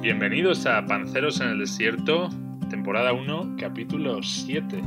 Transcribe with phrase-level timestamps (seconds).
[0.00, 2.28] Bienvenidos a Panceros en el Desierto,
[2.70, 4.80] temporada 1, capítulo 7.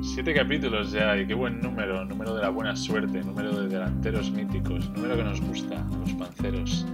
[0.00, 4.30] Siete capítulos ya, y qué buen número, número de la buena suerte, número de delanteros
[4.30, 6.86] míticos, número que nos gusta a los panceros.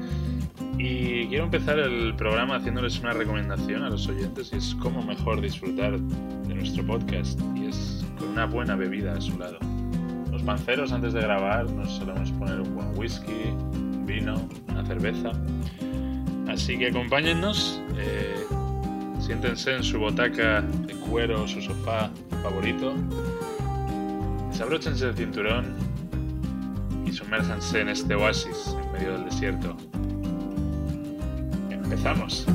[0.78, 5.42] Y quiero empezar el programa haciéndoles una recomendación a los oyentes y es cómo mejor
[5.42, 9.58] disfrutar de nuestro podcast y es con una buena bebida a su lado.
[10.32, 15.32] Los panceros antes de grabar nos solemos poner un buen whisky, un vino, una cerveza.
[16.48, 18.44] Así que acompáñennos, eh,
[19.20, 22.10] siéntense en su botaca de cuero su sofá
[22.42, 22.94] favorito,
[24.50, 25.74] desabróchense el cinturón
[27.04, 29.76] y sumérjanse en este oasis en medio del desierto.
[31.70, 32.46] Empezamos.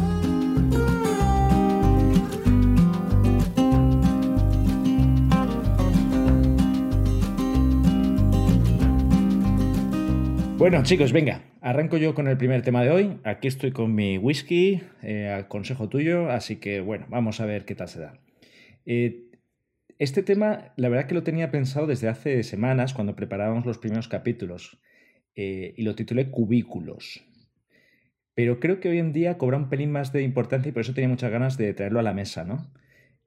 [10.61, 13.20] Bueno, chicos, venga, arranco yo con el primer tema de hoy.
[13.23, 17.65] Aquí estoy con mi whisky, eh, al consejo tuyo, así que bueno, vamos a ver
[17.65, 18.21] qué tal se da.
[18.85, 19.31] Eh,
[19.98, 24.07] este tema, la verdad que lo tenía pensado desde hace semanas, cuando preparábamos los primeros
[24.07, 24.79] capítulos,
[25.35, 27.25] eh, y lo titulé Cubículos.
[28.35, 30.93] Pero creo que hoy en día cobra un pelín más de importancia y por eso
[30.93, 32.71] tenía muchas ganas de traerlo a la mesa, ¿no?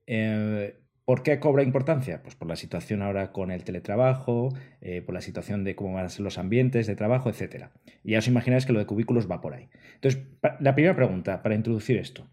[0.07, 2.23] Eh, ¿Por qué cobra importancia?
[2.23, 4.49] Pues por la situación ahora con el teletrabajo,
[4.81, 7.67] eh, por la situación de cómo van a ser los ambientes de trabajo, etc.
[8.03, 9.69] Y ya os imagináis que lo de cubículos va por ahí.
[9.97, 10.23] Entonces,
[10.61, 12.27] la primera pregunta para introducir esto.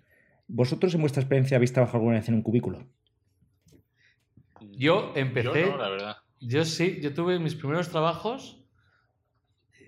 [0.47, 2.88] ¿Vosotros en vuestra experiencia habéis trabajado alguna vez en un cubículo?
[4.61, 5.61] Yo empecé.
[5.61, 6.16] Yo no, la verdad.
[6.39, 8.64] Yo sí, yo tuve mis primeros trabajos.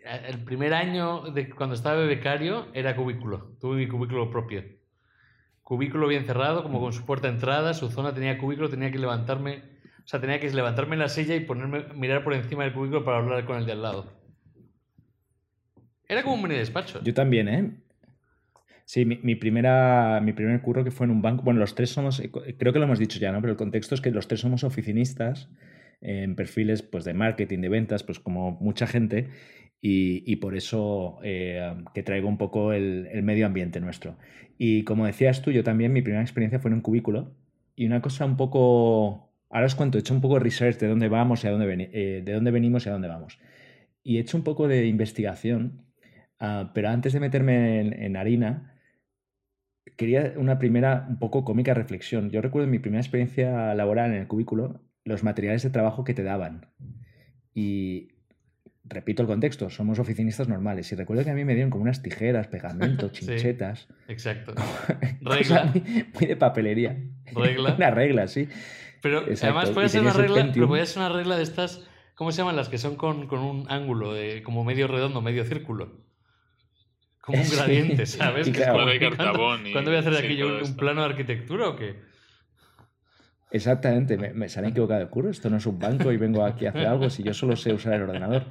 [0.04, 3.56] eh, El primer año de cuando estaba de becario era cubículo.
[3.61, 4.64] Tuve mi cubículo propio.
[5.64, 9.00] Cubículo bien cerrado, como con su puerta de entrada, su zona tenía cubículo, tenía que
[9.00, 9.64] levantarme.
[10.03, 13.05] O sea, tenía que levantarme en la silla y ponerme, mirar por encima del cubículo
[13.05, 14.11] para hablar con el de al lado.
[16.08, 17.02] Era como un mini despacho.
[17.02, 17.72] Yo también, ¿eh?
[18.86, 21.44] Sí, mi, mi primera, mi primer curro que fue en un banco.
[21.44, 23.39] Bueno, los tres somos, eh, creo que lo hemos dicho ya, ¿no?
[23.39, 25.50] Pero el contexto es que los tres somos oficinistas
[26.02, 29.30] en perfiles pues, de marketing, de ventas, pues como mucha gente,
[29.86, 34.16] y, por eso eh, que traigo un poco el, el medio ambiente nuestro.
[34.58, 37.36] Y como decías tú, yo también, mi primera experiencia fue en un cubículo,
[37.76, 39.33] y una cosa un poco.
[39.49, 41.89] Ahora os cuento, he hecho un poco de research de dónde vamos y a dónde,
[41.94, 43.39] eh, de dónde venimos y a dónde vamos.
[44.04, 45.86] Y he hecho un poco de investigación,
[46.39, 48.76] ah, pero antes de meterme en, en harina,
[49.98, 52.30] quería una primera un poco cómica reflexión.
[52.32, 56.23] Yo recuerdo mi primera experiencia laboral en el cubículo los materiales de trabajo que te
[56.23, 56.67] daban.
[57.54, 58.13] Y
[58.86, 60.92] repito el contexto, somos oficinistas normales.
[60.92, 63.26] Y recuerdo que a mí me dieron como unas tijeras, pegamento, Sí.
[63.26, 63.88] chinchetas.
[64.08, 64.54] Exacto.
[65.21, 65.66] Regla.
[65.73, 66.98] muy, muy de papelería.
[67.33, 67.73] Regla.
[67.77, 68.48] Una regla, sí.
[69.02, 71.86] Pero Exacto, además puede ser una el regla, pero puede ser una regla de estas,
[72.16, 75.44] ¿cómo se llaman las que son con, con un ángulo de como medio redondo, medio
[75.44, 76.02] círculo?
[77.20, 77.55] Como un Sí.
[77.55, 78.48] gradiente, ¿sabes?
[78.48, 80.64] Y Que es como, ¿cuándo- cartabón y- ¿Cuándo voy a hacer sí, aquello todo un,
[80.64, 80.77] esto.
[80.77, 81.95] plano de arquitectura o qué?
[83.52, 85.30] Exactamente, me, me han equivocado de curro.
[85.30, 87.71] Esto no es un banco y vengo aquí a hacer algo si yo solo sé
[87.73, 88.45] usar el ordenador.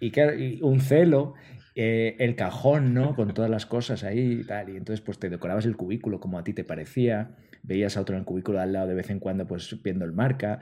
[0.00, 1.34] Y, y un celo,
[1.76, 3.16] eh, el cajón, ¿no?
[3.16, 4.68] Con todas las cosas ahí y tal.
[4.68, 7.30] Y entonces, pues te decorabas el cubículo como a ti te parecía.
[7.62, 10.12] Veías a otro en el cubículo al lado de vez en cuando, pues viendo el
[10.12, 10.60] marca.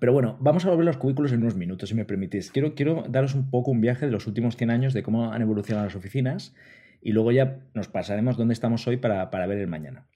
[0.00, 2.50] Pero bueno, vamos a volver a los cubículos en unos minutos, si me permitís.
[2.50, 5.42] Quiero, quiero daros un poco un viaje de los últimos 100 años de cómo han
[5.42, 6.54] evolucionado las oficinas
[7.00, 10.06] y luego ya nos pasaremos dónde estamos hoy para, para ver el mañana.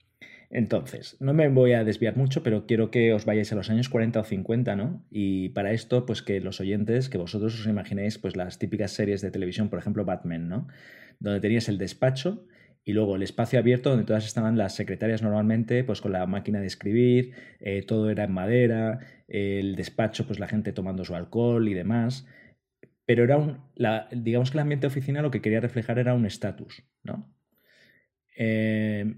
[0.55, 3.89] Entonces, no me voy a desviar mucho, pero quiero que os vayáis a los años
[3.89, 5.03] 40 o 50, ¿no?
[5.09, 9.21] Y para esto, pues que los oyentes, que vosotros os imaginéis, pues las típicas series
[9.21, 10.67] de televisión, por ejemplo, Batman, ¿no?
[11.19, 12.45] Donde tenías el despacho
[12.83, 16.59] y luego el espacio abierto donde todas estaban las secretarias normalmente, pues con la máquina
[16.59, 21.67] de escribir, eh, todo era en madera, el despacho, pues la gente tomando su alcohol
[21.67, 22.27] y demás.
[23.07, 26.27] Pero era un, la, digamos que el ambiente oficina lo que quería reflejar era un
[26.27, 27.33] estatus, ¿no?
[28.37, 29.15] Eh,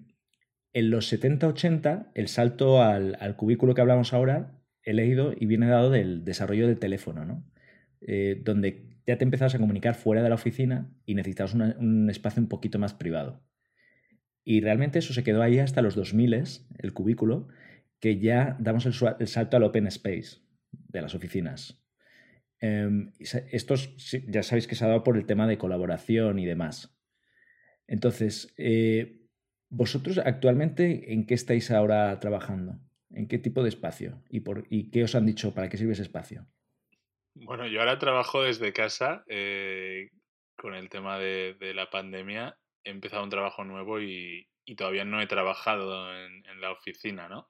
[0.76, 5.68] en los 70-80, el salto al, al, cubículo que hablamos ahora, he leído y viene
[5.68, 7.50] dado del desarrollo del teléfono, ¿no?
[8.02, 12.42] Eh, donde ya te empezabas a comunicar fuera de la oficina y necesitabas un espacio
[12.42, 13.42] un poquito más privado.
[14.44, 16.44] Y realmente eso se quedó ahí hasta los 2000,
[16.80, 17.48] el cubículo,
[18.02, 20.40] que ya damos el, salto al open space
[20.72, 21.82] de las oficinas.
[22.60, 23.14] Eh,
[24.28, 27.00] ya sabéis que se ha dado por el tema de colaboración y demás.
[27.88, 29.25] Entonces, eh,
[29.76, 32.80] ¿Vosotros actualmente en qué estáis ahora trabajando?
[33.10, 34.24] ¿En qué tipo de espacio?
[34.30, 36.48] ¿Y, por, y qué os han dicho para qué sirve ese espacio?
[37.34, 40.12] Bueno, yo ahora trabajo desde casa eh,
[40.56, 42.58] con el tema de, la pandemia.
[42.86, 47.28] He empezado un trabajo nuevo y, y todavía no he trabajado en, en, la oficina,
[47.28, 47.50] ¿no?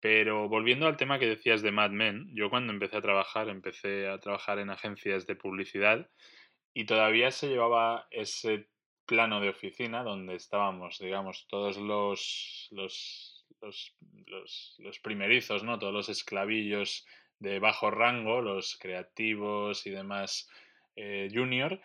[0.00, 4.06] Pero volviendo al tema que decías de Mad Men, yo cuando empecé a trabajar, empecé
[4.06, 6.10] a trabajar en agencias de publicidad
[6.74, 8.68] y todavía se llevaba ese
[9.08, 13.46] plano de oficina donde estábamos, digamos, todos los, los,
[14.78, 15.78] los, primerizos, ¿no?
[15.78, 17.06] Todos los esclavillos
[17.38, 20.48] de bajo rango, los creativos y demás
[20.94, 21.80] eh, junior,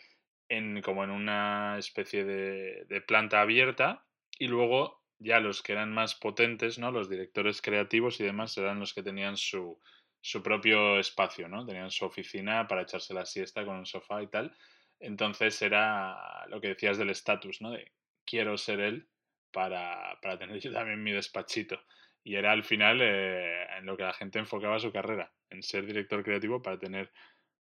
[0.49, 4.05] en, como en una especie de, de planta abierta
[4.37, 6.91] y luego ya los que eran más potentes, ¿no?
[6.91, 9.79] Los directores creativos y demás eran los que tenían su,
[10.19, 11.65] su propio espacio, ¿no?
[11.65, 14.53] Tenían su oficina para echarse la siesta con un sofá y tal.
[14.99, 17.71] Entonces era lo que decías del estatus, ¿no?
[17.71, 17.91] De
[18.25, 19.07] quiero ser él
[19.51, 21.79] para, para, tener yo también mi despachito.
[22.23, 25.85] Y era al final eh, en lo que la gente enfocaba su carrera, en ser
[25.85, 27.11] director creativo para tener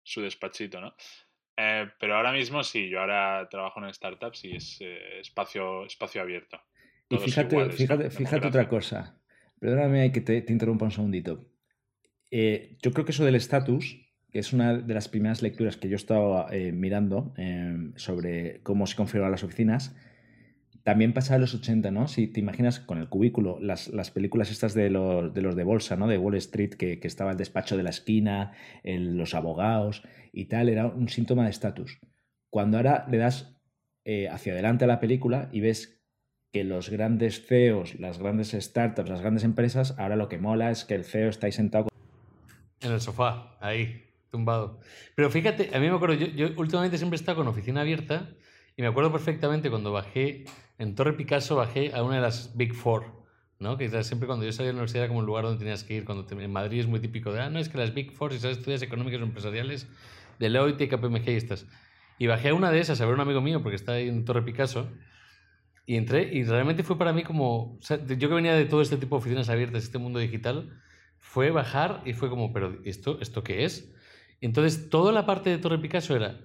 [0.03, 0.95] su despachito, ¿no?
[1.55, 6.21] Eh, pero ahora mismo sí, yo ahora trabajo en startups y es eh, espacio, espacio
[6.21, 6.59] abierto.
[7.09, 9.21] y fíjate, fíjate, fíjate otra cosa.
[9.59, 11.45] Perdóname que te, te interrumpa un segundito.
[12.31, 13.97] Yo creo que eso del estatus,
[14.31, 18.85] que es una de las primeras lecturas que yo estaba eh, mirando em, sobre cómo
[18.87, 19.95] se configuran las oficinas,
[20.83, 22.07] también pasa en los 80, ¿no?
[22.07, 25.95] Si te imaginas con el cubículo, las, películas estas de los, de los, de bolsa,
[25.97, 26.07] ¿no?
[26.07, 28.53] De Wall Street, que, estaba el despacho de la esquina,
[28.83, 31.99] los abogados y tal, era un síntoma de estatus.
[32.49, 33.59] Cuando ahora le das
[34.05, 36.01] eh, hacia adelante a la película y ves
[36.51, 40.85] que los grandes CEOs, las grandes startups, las grandes empresas, ahora lo que mola es
[40.85, 41.89] que el CEO está ahí sentado
[42.81, 44.79] en el sofá, ahí, tumbado.
[45.15, 48.29] Pero fíjate, a mí me acuerdo, yo, últimamente siempre he estado con oficina abierta
[48.75, 50.45] y me acuerdo perfectamente cuando bajé
[50.77, 53.05] en Torre Picasso, bajé a una de las Big Four,
[53.59, 53.77] ¿no?
[53.77, 55.95] Que siempre cuando yo salía de la universidad era como un lugar donde tenías que
[55.95, 56.05] ir.
[56.05, 58.39] Cuando en Madrid es muy típico de, ah, no, es que las Big Four, si
[58.39, 59.87] sabes estudias económicas o empresariales,
[60.39, 61.67] de Deloitte, KPMG y estas.
[62.17, 64.25] Y bajé a una de esas a ver un amigo mío porque está ahí en
[64.25, 64.89] Torre Picasso.
[65.85, 67.75] Y entré y realmente fue para mí como...
[67.75, 70.69] O sea, yo que venía de todo este tipo de oficinas abiertas, este mundo digital,
[71.17, 73.93] fue bajar y fue como, pero ¿esto, esto qué es?
[74.41, 76.39] Entonces, toda la parte de Torre Picasso era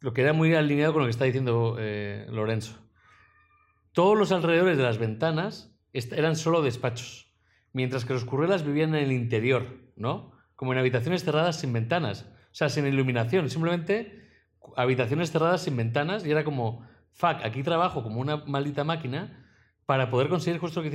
[0.00, 2.78] lo que era muy alineado con lo que está diciendo eh, Lorenzo.
[3.92, 7.34] Todos los alrededores de las ventanas eran solo despachos,
[7.72, 9.66] mientras que los currelas vivían en el interior,
[9.96, 10.32] ¿no?
[10.54, 14.28] Como en habitaciones cerradas sin ventanas, o sea, sin iluminación, simplemente
[14.76, 19.44] habitaciones cerradas sin ventanas y era como, fuck, aquí trabajo como una maldita máquina
[19.86, 20.90] para poder conseguir justo lo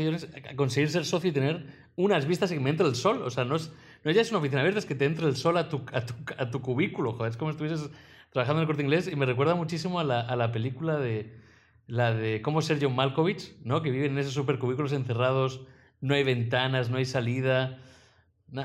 [0.55, 1.65] conseguir ser socio y tener
[1.95, 3.23] unas vistas que me entre el sol.
[3.23, 3.71] O sea, no, es,
[4.03, 6.05] no ya es una oficina abierta, es que te entre el sol a tu, a
[6.05, 7.13] tu, a tu cubículo.
[7.13, 7.89] Joder, es como si estuvieses
[8.31, 11.43] trabajando en el corte inglés y me recuerda muchísimo a la, a la película de
[11.87, 13.81] la de cómo ser John Malkovich, ¿no?
[13.81, 15.61] que viven en esos supercubículos encerrados,
[16.01, 17.79] no hay ventanas, no hay salida.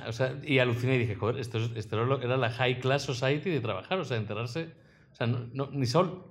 [0.07, 3.61] o sea, y aluciné y dije, joder, esto, esto era la high class society de
[3.61, 4.73] trabajar, o sea, enterrarse.
[5.13, 6.25] O sea, no, ni sol,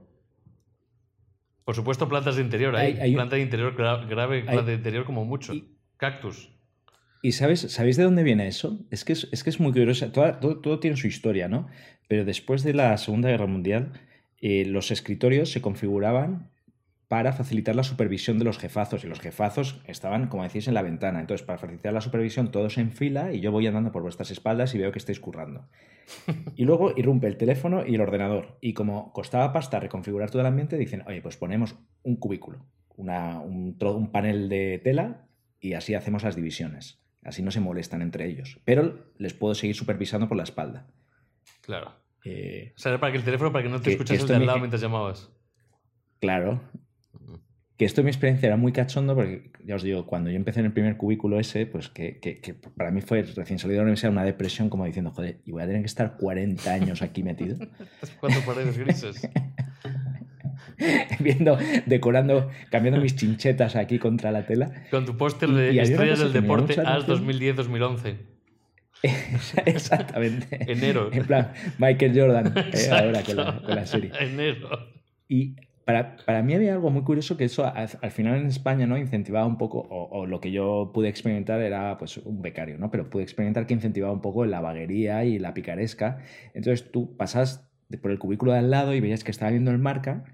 [1.65, 2.75] por supuesto, plantas de interior.
[2.75, 5.53] Hay, planta de interior grave, planta de interior como mucho.
[5.97, 6.49] Cactus.
[7.21, 8.85] ¿Y sabes, sabéis de dónde viene eso?
[8.91, 10.11] Es que es, que es muy curioso.
[10.11, 11.67] Todo, todo, tiene su historia, ¿no?
[12.07, 13.93] Pero después de la Segunda Guerra Mundial,
[14.39, 16.51] eh, los escritorios se configuraban
[17.07, 19.03] para facilitar la supervisión de los jefazos.
[19.03, 21.19] Y los jefazos estaban, como decís, en la ventana.
[21.19, 24.75] Entonces, para facilitar la supervisión, todos en fila y yo voy andando por vuestras espaldas
[24.75, 25.67] y veo que estáis currando.
[26.55, 28.57] Y luego irrumpe el teléfono y el ordenador.
[28.61, 32.65] Y como costaba pasta reconfigurar todo el ambiente, dicen, oye, pues ponemos un cubículo,
[32.95, 35.27] una, un, un panel de tela
[35.59, 37.01] y así hacemos las divisiones.
[37.27, 38.59] Así no se molestan entre ellos.
[38.65, 40.87] Pero les puedo seguir supervisando por la espalda.
[41.61, 41.93] Claro.
[42.23, 44.45] Eh, o sea, era para que el teléfono, para que no te escuches de al
[44.45, 45.29] lado mientras llamabas.
[46.19, 46.61] Claro,
[47.77, 50.61] que esto en mi experiencia era muy cachondo porque, ya os digo, cuando yo empecé
[50.61, 53.83] en el primer cubículo ese, pues que, que, para mí fue recién salido de la
[53.83, 57.21] universidad una depresión como diciendo, joder, y voy a tener que estar 40 años aquí
[57.21, 57.57] metido.
[58.19, 59.21] Cuatro paredes grises.
[61.19, 64.71] Viendo, decorando, cambiando mis chinchetas aquí contra la tela.
[64.91, 68.17] Con tu póster de estrellas del deporte AS 2010-2011.
[69.65, 70.71] Exactamente.
[70.71, 71.09] Enero.
[71.11, 74.11] En plan, Michael Jordan, eh, ahora con la, con la serie.
[74.19, 74.69] Enero.
[75.27, 75.55] Y
[75.85, 79.45] para, para, mí había algo muy curioso que eso al, final en España no incentivaba
[79.45, 82.91] un poco, o, lo que yo pude experimentar era pues un becario, ¿no?
[82.91, 86.19] Pero pude experimentar que incentivaba un poco la vaguería y la picaresca.
[86.53, 87.69] Entonces tú pasas
[88.01, 90.25] por el cubículo de al lado y veías que estaba viendo el marca,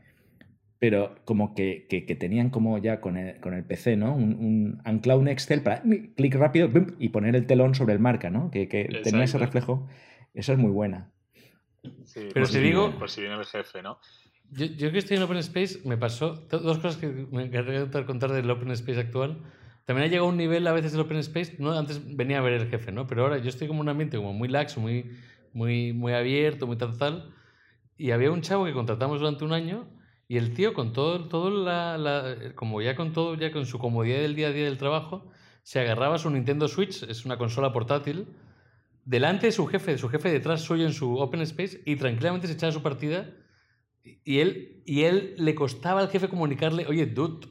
[0.84, 4.14] pero como que, que, tenían como ya con el, con el PC, ¿no?
[4.14, 8.30] Un, un anclado un Excel para clic rápido y poner el telón sobre el marca,
[8.30, 8.52] ¿no?
[8.52, 9.88] Que, que tenía ese reflejo.
[10.34, 11.10] Eso es muy buena.
[12.04, 13.00] Sí, pero si digo...
[13.00, 13.98] Por si viene el jefe, ¿no?
[14.50, 18.34] Yo, yo, que estoy en Open Space me pasó dos cosas que me encantaría contar
[18.34, 19.42] del Open Space actual.
[19.86, 21.72] También ha llegado un nivel a veces del Open Space, ¿no?
[21.72, 23.08] antes venía a ver el jefe, ¿no?
[23.08, 25.12] pero ahora yo estoy como en un ambiente como muy laxo, muy,
[25.54, 27.34] muy, muy abierto, muy tal, tal.
[27.96, 29.88] Y había un chavo que contratamos durante un año
[30.28, 33.80] y el tío con todo, todo la, la, como ya con todo, ya con su
[33.80, 35.32] comodidad del día a día del trabajo,
[35.64, 38.28] se agarraba su Nintendo Switch, es una consola portátil,
[39.06, 42.54] delante de su jefe, su jefe detrás suyo en su Open Space y tranquilamente se
[42.54, 43.30] echaba su partida
[44.04, 47.48] Y él, y él le costaba al jefe comunicarle, oye, dude,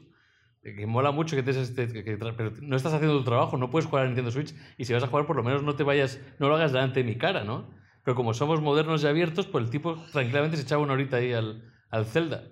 [0.61, 3.87] que mola mucho que, te, este, que, pero no estás haciendo tu trabajo, no puedes
[3.87, 6.19] jugar a Nintendo Switch y si vas a jugar por lo menos no te vayas,
[6.39, 7.69] no lo hagas delante de mi cara, ¿no?
[8.03, 11.33] Pero como somos modernos y abiertos, pues el tipo tranquilamente se echaba una horita ahí
[11.33, 12.49] al, al Zelda.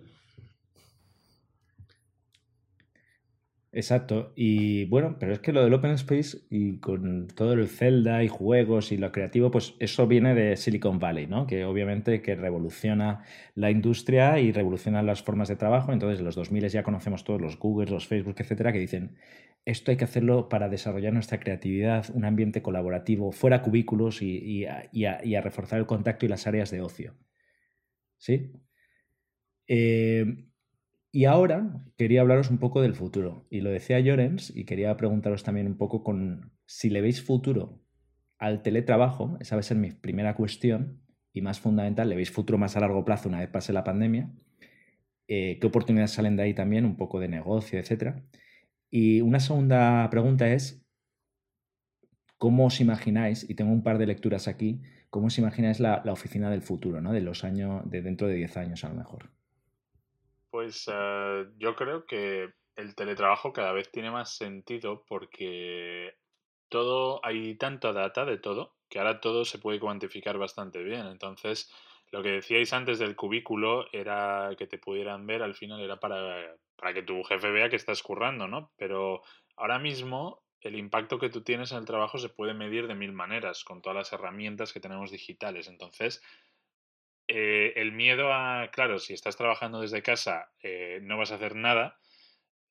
[3.74, 4.34] Exacto.
[4.36, 8.28] Y bueno, pero es que lo del Open Space y con todo el Zelda y
[8.28, 11.48] juegos y lo creativo, pues eso viene de Silicon Valley, ¿no?
[11.48, 13.24] Que obviamente que revoluciona
[13.56, 15.94] la industria y revoluciona las formas de trabajo.
[15.94, 19.16] Entonces, en los 2000 ya conocemos todos los Google, los Facebook, etcétera, que dicen,
[19.64, 25.42] esto hay que hacerlo para desarrollar nuestra creatividad, un ambiente colaborativo, fuera cubículos y, a,
[25.42, 27.16] reforzar el contacto y las áreas de ocio.
[28.18, 28.52] ¿Sí?
[29.68, 30.51] Eh,
[31.12, 33.46] y ahora quería hablaros un poco del futuro.
[33.50, 37.82] Y lo decía Llorens y quería preguntaros también un poco con si le veis futuro
[38.38, 41.02] al teletrabajo, esa va a ser mi primera cuestión
[41.34, 44.32] y más fundamental, le veis futuro más a largo plazo una vez pase la pandemia,
[45.28, 48.16] eh, qué oportunidades salen de ahí también, un poco de negocio, etc.
[48.90, 50.84] Y una segunda pregunta es,
[52.38, 56.14] ¿cómo os imagináis, y tengo un par de lecturas aquí, cómo os imagináis la, la
[56.14, 57.14] oficina del futuro, ¿no?
[57.14, 59.30] de los años, de dentro de 10 años a lo mejor?
[60.52, 66.16] Pues eh, yo creo que el teletrabajo cada vez tiene más sentido porque
[66.70, 71.08] todo, hay tanta data de todo que ahora todo se puede cuantificar bastante bien.
[71.08, 71.72] Entonces,
[72.12, 76.58] lo que decíais antes del cubículo era que te pudieran ver, al final era para,
[76.76, 78.74] para que tu jefe vea que estás currando, ¿no?
[78.78, 79.24] Pero
[79.56, 83.14] ahora mismo el impacto que tú tienes en el trabajo se puede medir de mil
[83.14, 85.70] maneras con todas las herramientas que tenemos digitales.
[85.70, 86.22] Entonces,
[87.34, 91.56] eh, el miedo a, claro, si estás trabajando desde casa, eh, no vas a hacer
[91.56, 91.98] nada,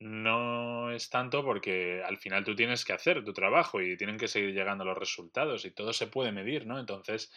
[0.01, 4.29] no es tanto porque al final tú tienes que hacer tu trabajo y tienen que
[4.29, 6.79] seguir llegando los resultados y todo se puede medir, ¿no?
[6.79, 7.33] Entonces,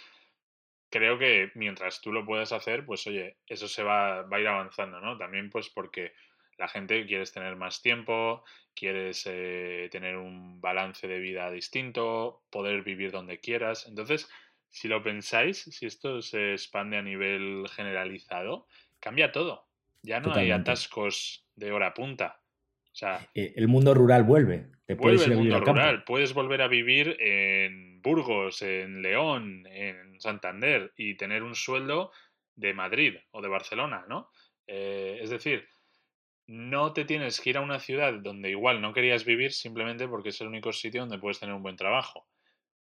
[0.90, 4.48] creo que mientras tú lo puedas hacer, pues oye, eso se va, va a ir
[4.50, 5.18] avanzando, ¿no?
[5.18, 6.12] También pues porque
[6.58, 8.44] la gente quieres tener más tiempo,
[8.76, 13.88] quieres eh, tener un balance de vida distinto, poder vivir donde quieras.
[13.88, 14.30] Entonces,
[14.74, 18.66] si lo pensáis, si esto se expande a nivel generalizado,
[19.00, 19.68] cambia todo.
[20.02, 22.42] Ya no hay atascos de hora punta.
[22.92, 24.72] O sea, eh, el mundo rural vuelve.
[24.88, 26.04] Te vuelve el mundo rural.
[26.04, 32.12] Puedes volver a vivir en Burgos, en León, en Santander y tener un sueldo
[32.56, 34.32] de Madrid o de Barcelona, ¿no?
[34.66, 35.68] Eh, es decir,
[36.48, 40.30] no te tienes que ir a una ciudad donde igual no querías vivir simplemente porque
[40.30, 42.28] es el único sitio donde puedes tener un buen trabajo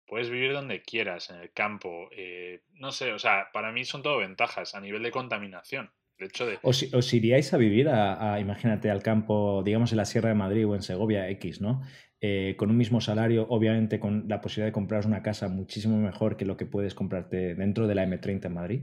[0.06, 4.02] puedes vivir donde quieras, en el campo, eh, no sé, o sea, para mí son
[4.02, 5.90] todo ventajas a nivel de contaminación.
[6.18, 6.58] El hecho de...
[6.62, 10.74] Os, iríais a vivir a, imagínate, al campo, digamos, en la Sierra de Madrid o
[10.74, 11.82] en Segovia X, ¿no?
[12.22, 16.38] Eh, con un mismo salario, obviamente con la posibilidad de compraros una casa muchísimo mejor
[16.38, 18.82] que lo que puedes comprarte dentro de la M30 en Madrid.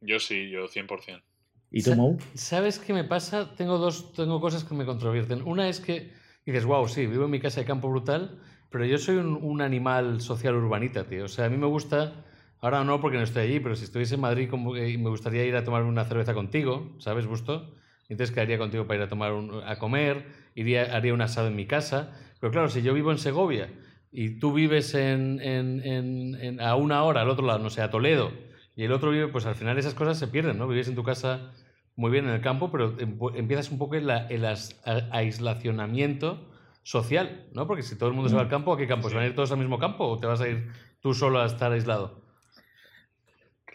[0.00, 1.20] Yo sí, yo 100%.
[1.72, 2.18] ¿Y tú, Mou?
[2.34, 3.54] ¿Sabes qué me pasa?
[3.56, 5.42] Tengo dos tengo cosas que me controvierten.
[5.42, 6.12] Una es que
[6.46, 8.40] dices, wow, sí, vivo en mi casa de campo brutal,
[8.70, 11.24] pero yo soy un, animal social urbanita, tío.
[11.24, 12.24] O sea, a mí me gusta,
[12.60, 15.56] ahora no porque no estoy allí, pero si estuviese en Madrid y me gustaría ir
[15.56, 17.74] a tomar una cerveza contigo, ¿sabes, Busto?
[18.08, 19.32] Entonces quedaría contigo para ir a tomar
[19.66, 20.24] a comer,
[20.54, 22.16] iría, haría un asado en mi casa.
[22.40, 23.70] Pero claro, si yo vivo en Segovia
[24.12, 28.32] y tú vives en, en, a una hora al otro lado, no sé, a Toledo,
[28.76, 30.66] y el otro vive, pues al final esas cosas se pierden, ¿no?
[30.66, 31.52] Vives en tu casa
[31.96, 34.46] muy bien en el campo, pero em, empiezas un poco el, el
[35.12, 36.49] aislacionamiento
[36.82, 37.66] social, ¿no?
[37.66, 38.50] Porque si todo el mundo se va al mm.
[38.50, 39.08] campo, ¿a qué campo?
[39.08, 40.68] ¿Se van a ir todos al mismo campo o te vas a ir
[41.00, 42.20] tú solo a estar aislado?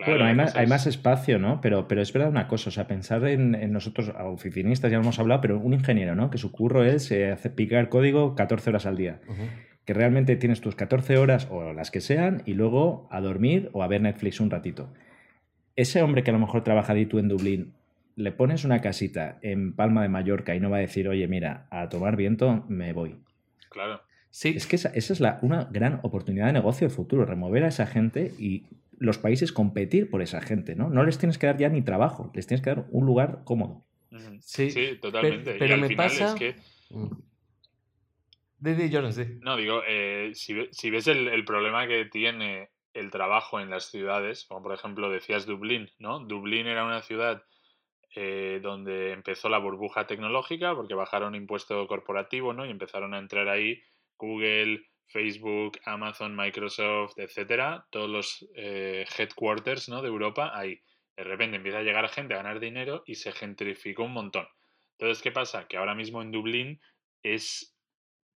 [0.05, 1.61] bueno, hay más, hay más, espacio, ¿no?
[1.61, 5.41] Pero, pero es verdad una cosa, o sea, pensar en, nosotros, oficinistas, ya hemos hablado,
[5.41, 6.29] pero un ingeniero, ¿no?
[6.29, 9.21] Que su curro es eh, hacer picar código 14 horas al día.
[9.85, 13.83] Que realmente tienes tus 14 horas o las que sean y luego a dormir o
[13.83, 14.91] a ver Netflix un ratito.
[15.75, 17.73] Ese hombre que a lo mejor trabaja ahí tú en Dublín,
[18.15, 21.67] le pones una casita en Palma de Mallorca y no va a decir, oye, mira,
[21.69, 23.17] a tomar viento me voy.
[23.69, 24.01] Claro.
[24.29, 24.53] Sí.
[24.55, 27.87] Es que esa, es la, una gran oportunidad de negocio de futuro, remover a esa
[27.87, 28.65] gente y
[28.97, 30.89] los países competir por esa gente, ¿no?
[30.89, 33.85] No les tienes que dar ya ni trabajo, les tienes que dar un lugar cómodo.
[34.39, 35.55] Sí, sí totalmente.
[35.59, 36.29] Pero, me pasa...
[36.29, 36.55] Es que...
[39.41, 43.91] No, digo, eh, si, si, ves el, el, problema que tiene el trabajo en las
[43.91, 46.19] ciudades, como por ejemplo decías Dublín, ¿no?
[46.19, 47.43] Dublín era una ciudad
[48.15, 52.65] eh, donde empezó la burbuja tecnológica porque bajaron impuesto corporativo ¿no?
[52.65, 53.81] y empezaron a entrar ahí
[54.17, 60.01] Google, Facebook, Amazon, Microsoft, etcétera, todos los eh, headquarters ¿no?
[60.01, 60.81] de Europa ahí.
[61.17, 64.47] De repente empieza a llegar gente a ganar dinero y se gentrificó un montón.
[64.97, 65.67] Entonces, ¿qué pasa?
[65.67, 66.81] Que ahora mismo en Dublín
[67.21, 67.75] es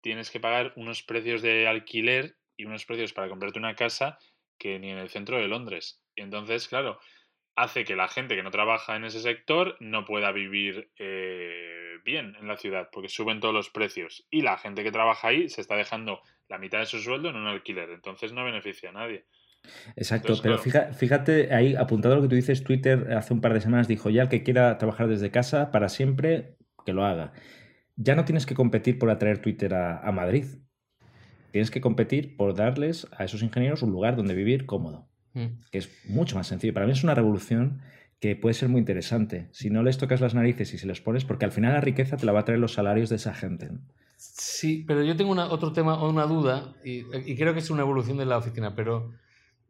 [0.02, 4.18] tienes que pagar unos precios de alquiler y unos precios para comprarte una casa
[4.58, 6.02] que ni en el centro de Londres.
[6.16, 7.00] Y entonces, claro,
[7.62, 12.36] hace que la gente que no trabaja en ese sector no pueda vivir eh, bien
[12.40, 14.26] en la ciudad, porque suben todos los precios.
[14.32, 17.36] Y la gente que trabaja ahí se está dejando la mitad de su sueldo en
[17.36, 19.26] un alquiler, entonces no beneficia a nadie.
[19.96, 23.88] Exacto, pero fíjate, ahí apuntado lo que tú dices, Twitter hace un par de semanas
[23.88, 27.34] dijo ya el que quiera trabajar desde casa para siempre, que lo haga.
[27.98, 30.46] Ya no tienes que competir por atraer Twitter a, Madrid.
[31.52, 35.10] Tienes que competir por darles a esos ingenieros un lugar donde vivir cómodo.
[35.72, 36.74] Que es mucho más sencillo.
[36.74, 37.82] Para mí es una revolución
[38.20, 39.48] que puede ser muy interesante.
[39.52, 42.18] Si no les tocas las narices y se les pones, porque al final la riqueza
[42.18, 43.70] te la va a traer los salarios de esa gente.
[44.18, 47.84] Sí, pero yo tengo otro tema o una duda, y, y, creo que es una
[47.84, 49.14] evolución de la oficina, pero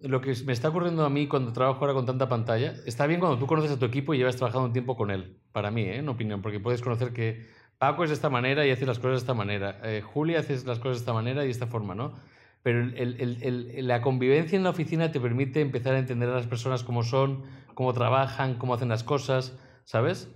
[0.02, 3.20] lo que me está ocurriendo a mí cuando trabajo ahora con tanta pantalla, está bien
[3.20, 5.84] cuando tú conoces a tu equipo y llevas trabajando un tiempo con él, para mí,
[5.84, 5.98] ¿eh?
[5.98, 7.48] en opinión, porque puedes conocer que
[7.78, 10.54] Paco es de esta manera y hace las cosas de esta manera, eh, Julia hace
[10.66, 12.16] las cosas de esta manera y de esta forma, ¿no?
[12.62, 17.04] Pero la convivencia en la oficina te permite empezar a entender a las personas cómo
[17.04, 20.30] son, cómo trabajan, cómo hacen las cosas, ¿sabes?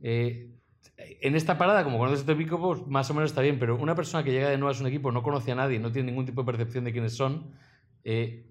[0.00, 0.54] Eh,
[0.96, 3.94] en esta parada, como conoces tu equipo, pues más o menos está bien, pero una
[3.94, 6.26] persona que llega de nuevo a un equipo, no conoce a nadie, no tiene ningún
[6.26, 7.52] tipo de percepción de quiénes son,
[8.04, 8.46] eh,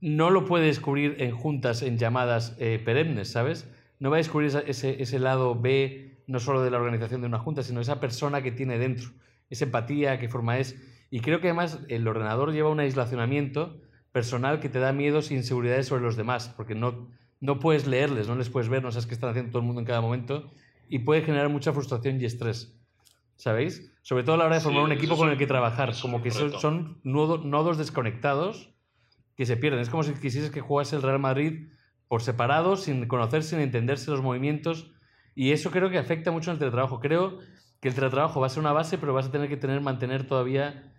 [0.00, 3.70] no lo puede descubrir en juntas, en llamadas eh, perennes, ¿sabes?
[3.98, 7.38] No va a descubrir ese, ese, lado B, no solo de la organización de una
[7.38, 9.10] junta, sino esa persona que tiene dentro,
[9.50, 10.74] esa empatía, qué forma es.
[11.10, 13.80] Y creo que además el ordenador lleva un aislacionamiento
[14.12, 17.08] personal que te da miedos e inseguridades sobre los demás, porque no,
[17.40, 19.80] no puedes leerles, no les puedes ver, no sabes qué están haciendo todo el mundo
[19.80, 20.50] en cada momento,
[20.88, 22.76] y puede generar mucha frustración y estrés.
[23.36, 23.90] ¿Sabéis?
[24.02, 26.30] Sobre todo a la hora de formar un equipo con el que trabajar, como que
[26.30, 28.70] son, son nodos desconectados
[29.34, 29.80] que se pierden.
[29.80, 31.68] Es como si quisieses que jugase el Real Madrid
[32.06, 34.90] por separado, sin conocerse, sin entenderse los movimientos.
[35.34, 37.00] Y eso creo que afecta mucho el teletrabajo.
[37.00, 37.38] Creo
[37.80, 40.26] que el teletrabajo va a ser una base, pero vas a tener que tener, mantener
[40.26, 40.92] todavía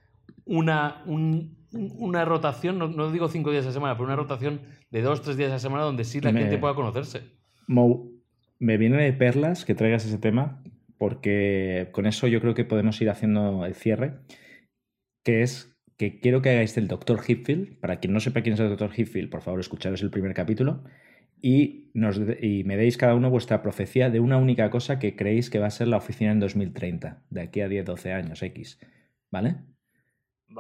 [0.46, 5.22] una, una rotación, no, digo cinco días a la semana, pero una rotación de dos,
[5.22, 7.22] tres días a la semana donde sí la gente pueda conocerse.
[7.68, 8.10] Mo,
[8.60, 10.62] me viene de perlas que traigas ese tema,
[10.98, 14.20] porque con eso yo creo que podemos ir haciendo el cierre,
[15.24, 17.22] que es que quiero que hagáis el Dr.
[17.28, 17.80] Hipfield.
[17.80, 18.92] Para quien no sepa quién es el Dr.
[18.98, 20.84] Hipfield, por favor, escucharos el primer capítulo.
[21.40, 25.52] Y, nos, y me deis cada uno vuestra profecía de una única cosa que creéis
[25.52, 28.80] que va a ser la oficina en 2030, de aquí a 10, 12 años X.
[29.30, 29.58] ¿Vale?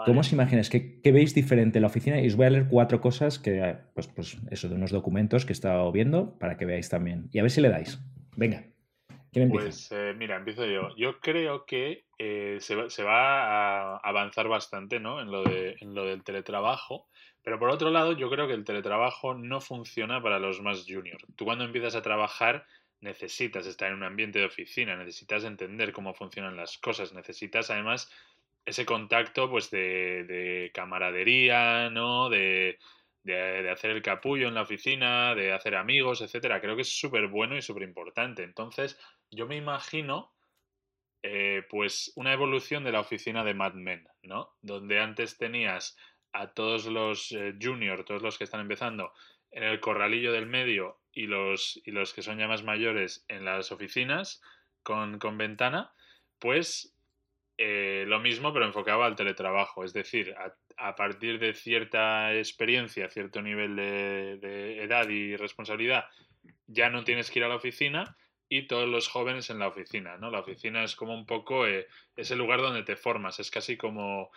[0.05, 0.69] ¿Cómo os imagináis?
[0.69, 2.19] ¿Qué, veis diferente en la oficina?
[2.19, 5.51] Y os voy a leer cuatro cosas que, pues, pues eso, de unos documentos que
[5.51, 7.29] he estado viendo para que veáis también.
[7.31, 7.99] Y a ver si le dais.
[8.35, 8.63] Venga.
[9.31, 10.93] Pues eh, mira, empiezo yo.
[10.97, 15.21] Yo creo que eh, se, va, a avanzar bastante ¿no?
[15.21, 17.07] en, lo de, en lo del teletrabajo,
[17.41, 21.25] pero por otro lado yo creo que el teletrabajo no funciona para los más juniors.
[21.37, 22.65] Tú cuando empiezas a trabajar
[22.99, 28.11] necesitas estar en un ambiente de oficina, necesitas entender cómo funcionan las cosas, necesitas además
[28.65, 32.29] ese contacto pues de, de camaradería, ¿no?
[32.29, 32.77] De,
[33.23, 36.61] de, hacer el capullo en la oficina, de hacer amigos, etcétera.
[36.61, 38.43] Creo que es súper bueno y súper importante.
[38.43, 40.33] Entonces, yo me imagino,
[41.23, 44.55] eh, pues, una evolución de la oficina de Mad Men, ¿no?
[44.61, 45.97] Donde antes tenías
[46.33, 49.13] a todos los eh, juniors, todos los que están empezando,
[49.51, 53.43] en el corralillo del medio y los, y los que son ya más mayores en
[53.43, 54.41] las oficinas
[54.81, 55.93] con, con ventana,
[56.39, 56.95] pues
[57.63, 59.83] eh, lo mismo, pero enfocado al teletrabajo.
[59.83, 60.33] Es decir,
[60.77, 66.05] a, partir de cierta experiencia, cierto nivel de, edad y responsabilidad,
[66.65, 68.17] ya no tienes que ir a la oficina
[68.49, 70.17] y todos los jóvenes en la oficina.
[70.17, 70.31] ¿no?
[70.31, 73.77] La oficina es como un poco eh, es el lugar donde te formas, es casi
[73.77, 74.31] como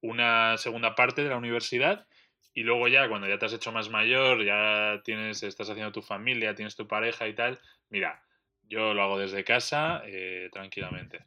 [0.00, 2.06] una segunda parte de la universidad.
[2.54, 6.00] Y luego ya, cuando ya te has hecho más mayor, ya tienes, estás haciendo tu
[6.00, 8.22] familia, tienes tu pareja y tal, mira,
[8.70, 11.18] yo lo hago desde casa eh, tranquilamente.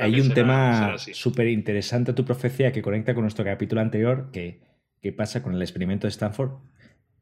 [0.00, 4.60] hay, un tema súper interesante tu profecía que conecta con nuestro capítulo anterior, que,
[5.02, 6.52] ¿qué pasa con el experimento de Stanford?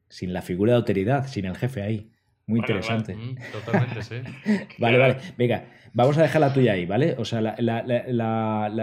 [0.08, 2.10] Sin la figura de autoridad, sin el jefe ahí.
[2.46, 3.16] Muy interesante.
[3.16, 4.16] Mm, totalmente, sí.
[4.78, 5.16] vale, vale.
[5.38, 7.14] Venga, vamos a dejar la tuya ahí, ¿vale?
[7.16, 7.56] O sea,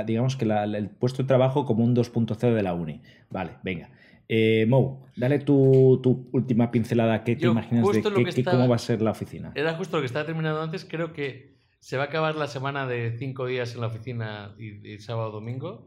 [0.03, 3.01] digamos que el puesto de trabajo como un 2.0 de la uni.
[3.29, 3.91] Vale, venga.
[4.33, 7.25] Eh, Mo, dale tu, última pincelada.
[7.25, 9.51] ¿Qué te imaginas de cómo va a ser la oficina?
[9.55, 10.85] Era justo lo que estaba terminando antes.
[10.85, 14.99] Creo que se va a acabar la semana de cinco días en la oficina y,
[14.99, 15.85] sábado domingo.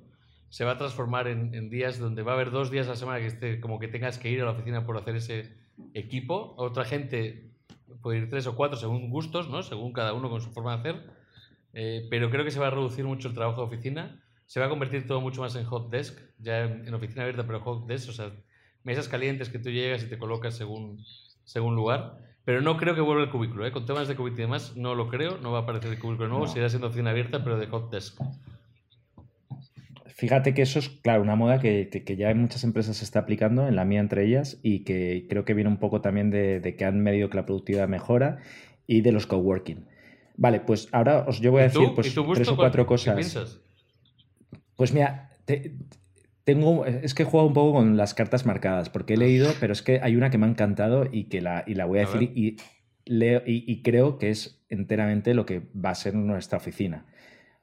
[0.50, 3.18] Se va a transformar en, días donde va a haber dos días a la semana
[3.18, 5.56] que esté, como que tengas que ir a la oficina por hacer ese
[5.94, 6.52] equipo.
[6.58, 7.50] Otra gente
[8.02, 9.62] puede ir tres o cuatro según gustos, ¿no?
[9.62, 11.02] según cada uno con su forma de hacer.
[11.72, 14.66] Eh, pero creo que se va a reducir mucho el trabajo de oficina se va
[14.66, 18.10] a convertir todo mucho más en hot desk, ya en, oficina abierta, pero hot desk,
[18.10, 18.32] o sea,
[18.82, 21.04] mesas calientes que tú llegas y te colocas según,
[21.44, 22.18] según lugar.
[22.44, 23.72] Pero no creo que vuelva el cubículo, ¿eh?
[23.72, 26.28] con temas de COVID y demás, no lo creo, no va a aparecer el cubículo
[26.28, 28.20] nuevo, seguirá siendo oficina abierta, pero de hot desk.
[30.06, 33.20] Fíjate que eso es, claro, una moda que, que, ya en muchas empresas se está
[33.20, 36.60] aplicando, en la mía entre ellas, y que creo que viene un poco también de,
[36.60, 38.38] de que han medido que la productividad mejora
[38.86, 39.86] y de los coworking.
[40.36, 43.60] Vale, pues ahora os yo voy a decir pues, tres o cuatro cosas.
[44.76, 45.30] Pues mira,
[46.44, 49.72] tengo, es que he jugado un poco con las cartas marcadas, porque he leído, pero
[49.72, 52.02] es que hay una que me ha encantado y que la, y la voy a,
[52.02, 52.56] decir y,
[53.06, 57.06] leo, y, creo que es enteramente lo que va a ser nuestra oficina.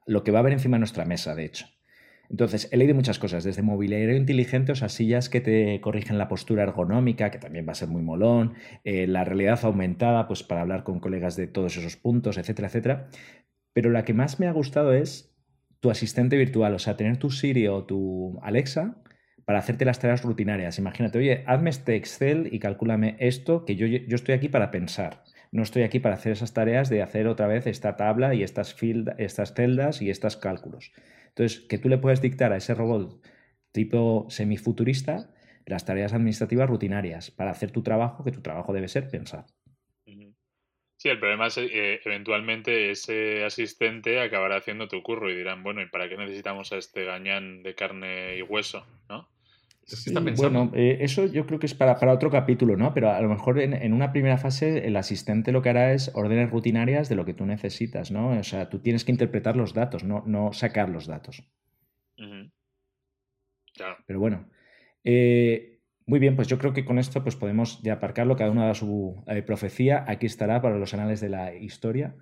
[0.06, 1.68] Lo que va a haber encima de nuestra mesa, de hecho.
[2.30, 6.30] Entonces, he leído muchas cosas, desde mobiliario inteligente, o sea, sillas que te corrigen la
[6.30, 8.54] postura ergonómica, que también va a ser muy molón,
[8.86, 13.10] eh, la realidad aumentada, pues para hablar con colegas de todos esos puntos, etcétera, etcétera.
[13.74, 15.31] Pero la que más me ha gustado es
[15.82, 18.96] tu asistente virtual, o sea, tener tu Siri o tu Alexa
[19.46, 20.78] para hacerte las tareas rutinarias.
[20.78, 25.24] Imagínate, oye, hazme este Excel y calcúlame esto, que yo, yo estoy aquí para pensar.
[25.52, 28.76] No estoy aquí para hacer esas tareas de hacer otra vez esta tabla y estas,
[29.18, 30.94] estas celdas y estos cálculos.
[31.30, 33.22] Entonces, que tú le puedes dictar a ese robot
[33.72, 35.32] tipo semifuturista
[35.66, 39.46] las tareas administrativas rutinarias para hacer tu trabajo, que tu trabajo debe ser pensar.
[41.02, 45.64] Sí, el problema es que eh, eventualmente ese asistente acabará haciendo tu curro y dirán,
[45.64, 48.86] bueno, ¿y para qué necesitamos a este gañán de carne y hueso?
[49.10, 49.28] ¿no?
[50.38, 52.94] bueno, eh, eso yo creo que es para, para, otro capítulo, ¿no?
[52.94, 56.52] Pero a lo mejor en, una primera fase el asistente lo que hará es órdenes
[56.52, 58.38] rutinarias de lo que tú necesitas, ¿no?
[58.38, 61.42] O sea, tú tienes que interpretar los datos, no, no sacar los datos.
[63.74, 63.98] Claro.
[64.06, 64.48] Pero bueno.
[65.04, 65.71] Eh,
[66.12, 68.74] muy bien, pues yo creo que con esto pues podemos ya aparcarlo, cada uno da
[68.74, 70.04] su eh, profecía.
[70.10, 72.16] Aquí estará para los anales de la historia.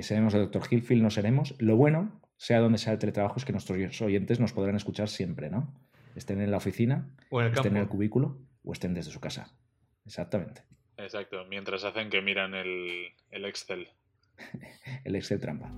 [0.00, 1.54] seremos el doctor Hillfield, no seremos.
[1.58, 5.50] Lo bueno, sea donde sea el teletrabajo, es que nuestros oyentes nos podrán escuchar siempre,
[5.50, 5.74] ¿no?
[6.14, 9.52] estén en la oficina, estén en el cubículo o estén desde su casa.
[10.06, 10.62] Exactamente.
[10.96, 13.88] Exacto, mientras hacen que miran el, el Excel.
[15.04, 15.70] el Excel trampa.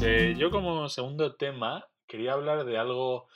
[0.00, 3.28] Yo como segundo tema quería hablar de algo,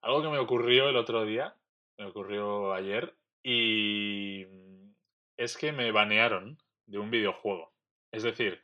[0.00, 1.56] algo que me ocurrió el otro día,
[1.98, 4.46] me ocurrió ayer, y
[5.36, 7.72] es que me banearon de un videojuego.
[8.12, 8.62] Es decir,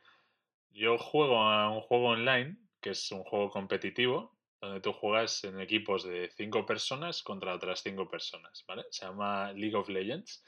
[0.71, 5.59] yo juego a un juego online, que es un juego competitivo, donde tú juegas en
[5.59, 8.83] equipos de cinco personas contra otras cinco personas, ¿vale?
[8.89, 10.45] Se llama League of Legends.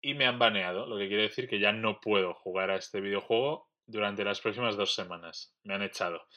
[0.00, 3.00] Y me han baneado, lo que quiere decir que ya no puedo jugar a este
[3.00, 5.52] videojuego durante las próximas dos semanas.
[5.64, 6.28] Me han echado.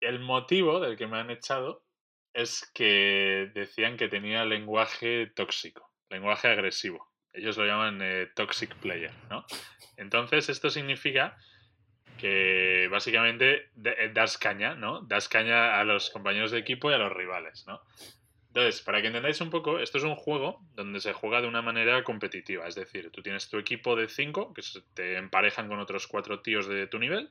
[0.00, 1.84] El motivo del que me han echado
[2.32, 7.10] es que decían que tenía lenguaje tóxico, lenguaje agresivo.
[7.32, 9.44] Ellos lo llaman eh, toxic player, ¿no?
[9.96, 11.36] Entonces, esto significa
[12.18, 15.00] que básicamente eh, das caña, ¿no?
[15.02, 17.80] Das caña a los compañeros de equipo y a los rivales, ¿no?
[18.54, 21.60] Entonces, para que entendáis un poco, esto es un juego donde se juega de una
[21.60, 22.68] manera competitiva.
[22.68, 24.62] Es decir, tú tienes tu equipo de cinco, que
[24.94, 27.30] te emparejan con otros cuatro tíos de tu nivel,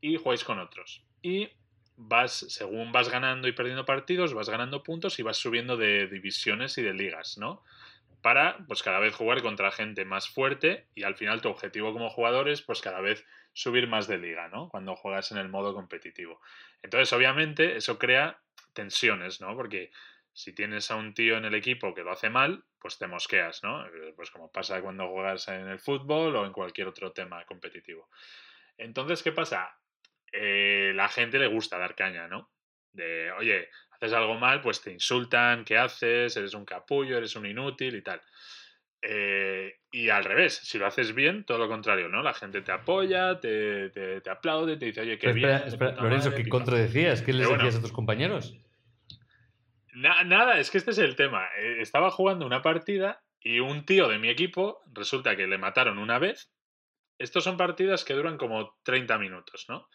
[0.00, 1.04] y jugáis con otros.
[1.22, 1.50] Y
[1.96, 6.76] vas, según vas ganando y perdiendo partidos, vas ganando puntos y vas subiendo de divisiones
[6.78, 7.62] y de ligas, ¿no?
[8.22, 12.10] para pues cada vez jugar contra gente más fuerte y al final tu objetivo como
[12.10, 14.68] jugador es pues cada vez subir más de liga, ¿no?
[14.68, 16.40] Cuando juegas en el modo competitivo.
[16.82, 18.38] Entonces, obviamente, eso crea
[18.74, 19.56] tensiones, ¿no?
[19.56, 19.90] Porque
[20.32, 23.62] si tienes a un tío en el equipo que lo hace mal, pues te mosqueas,
[23.62, 23.84] ¿no?
[23.86, 28.08] Eh, pues como pasa cuando juegas en el fútbol o en cualquier otro tema competitivo.
[28.78, 29.76] Entonces, ¿qué pasa?
[30.32, 32.50] Eh, la gente le gusta dar caña, ¿no?
[32.92, 36.36] De, oye, haces algo mal, pues te insultan, ¿qué haces?
[36.36, 38.20] Eres un capullo, eres un inútil y tal.
[39.02, 42.22] Eh, y al revés, si lo haces bien, todo lo contrario, ¿no?
[42.22, 45.60] La gente te apoya, te, te, aplaude, te dice, oye, qué bien.
[46.00, 47.22] Lorenzo, ¿qué contradecías?
[47.22, 48.56] ¿Qué les decías a tus compañeros?
[49.94, 51.48] Nada, es que este es el tema.
[51.58, 55.98] Eh, estaba jugando una partida y un tío de mi equipo resulta que le mataron
[55.98, 56.50] una vez.
[57.18, 59.88] Estos son partidas que duran como 30 minutos, ¿no?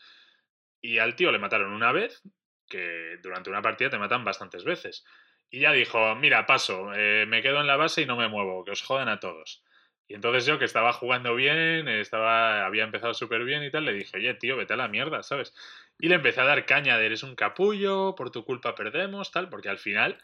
[0.81, 2.21] Y al tío le mataron una vez
[2.67, 5.03] que durante una partida te matan bastantes veces.
[5.49, 8.63] Y ya dijo, mira, paso, eh, me quedo en la base y no me muevo,
[8.63, 9.63] que os jodan a todos.
[10.07, 13.93] Y entonces yo, que estaba jugando bien, estaba, había empezado súper bien y tal, le
[13.93, 15.53] dije, oye, tío, vete a la mierda, ¿sabes?
[15.99, 19.49] Y le empecé a dar caña de eres un capullo, por tu culpa perdemos, tal,
[19.49, 20.17] porque al final,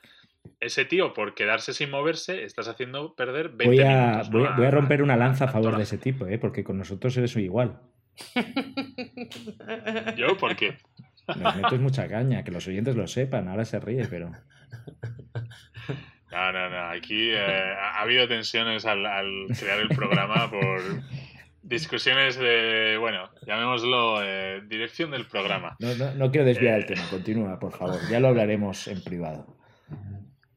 [0.60, 4.30] ese tío, por quedarse sin moverse, estás haciendo perder 20 voy a, minutos.
[4.30, 6.38] Voy, a romper una lanza a favor de ese tipo, ¿eh?
[6.38, 7.80] porque con nosotros eres igual.
[10.16, 10.38] ¿Yo?
[10.38, 10.78] ¿Por qué?
[11.28, 14.32] Nos metes mucha caña, que los oyentes lo sepan, ahora se ríe, pero.
[16.32, 16.90] No, no, no.
[16.90, 19.04] Aquí eh, ha habido tensiones al,
[19.60, 20.82] crear el programa por
[21.62, 25.76] discusiones de, bueno, llamémoslo eh, dirección del programa.
[25.80, 28.00] No, no, quiero desviar el eh, tema, continúa, por favor.
[28.10, 29.58] Ya lo hablaremos en privado.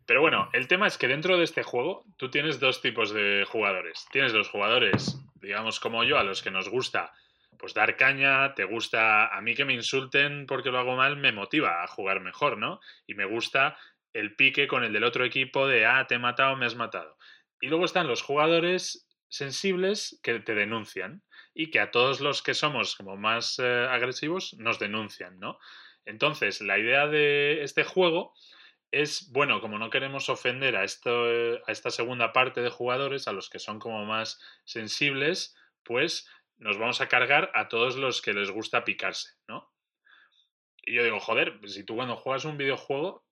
[0.06, 3.44] Pero bueno, el tema es que dentro de este juego tú tienes dos tipos de
[3.48, 4.06] jugadores.
[4.12, 7.12] Tienes los jugadores, digamos como yo, a los que nos gusta
[7.58, 11.32] pues dar caña, te gusta, a mí que me insulten porque lo hago mal, me
[11.32, 12.80] motiva a jugar mejor, ¿no?
[13.06, 13.78] Y me gusta
[14.14, 17.18] el pique con el del otro equipo de, ah, te he matado, me has matado.
[17.60, 21.22] Y luego están los jugadores sensibles que te denuncian
[21.52, 25.58] y que a todos los que somos como más eh, agresivos nos denuncian, ¿no?
[26.04, 28.34] Entonces, la idea de este juego
[28.92, 31.24] es, bueno, como no queremos ofender a, esto,
[31.66, 36.78] a esta segunda parte de jugadores, a los que son como más sensibles, pues nos
[36.78, 39.72] vamos a cargar a todos los que les gusta picarse, ¿no?
[40.86, 43.24] Y yo digo, joder, si tú cuando juegas un videojuego,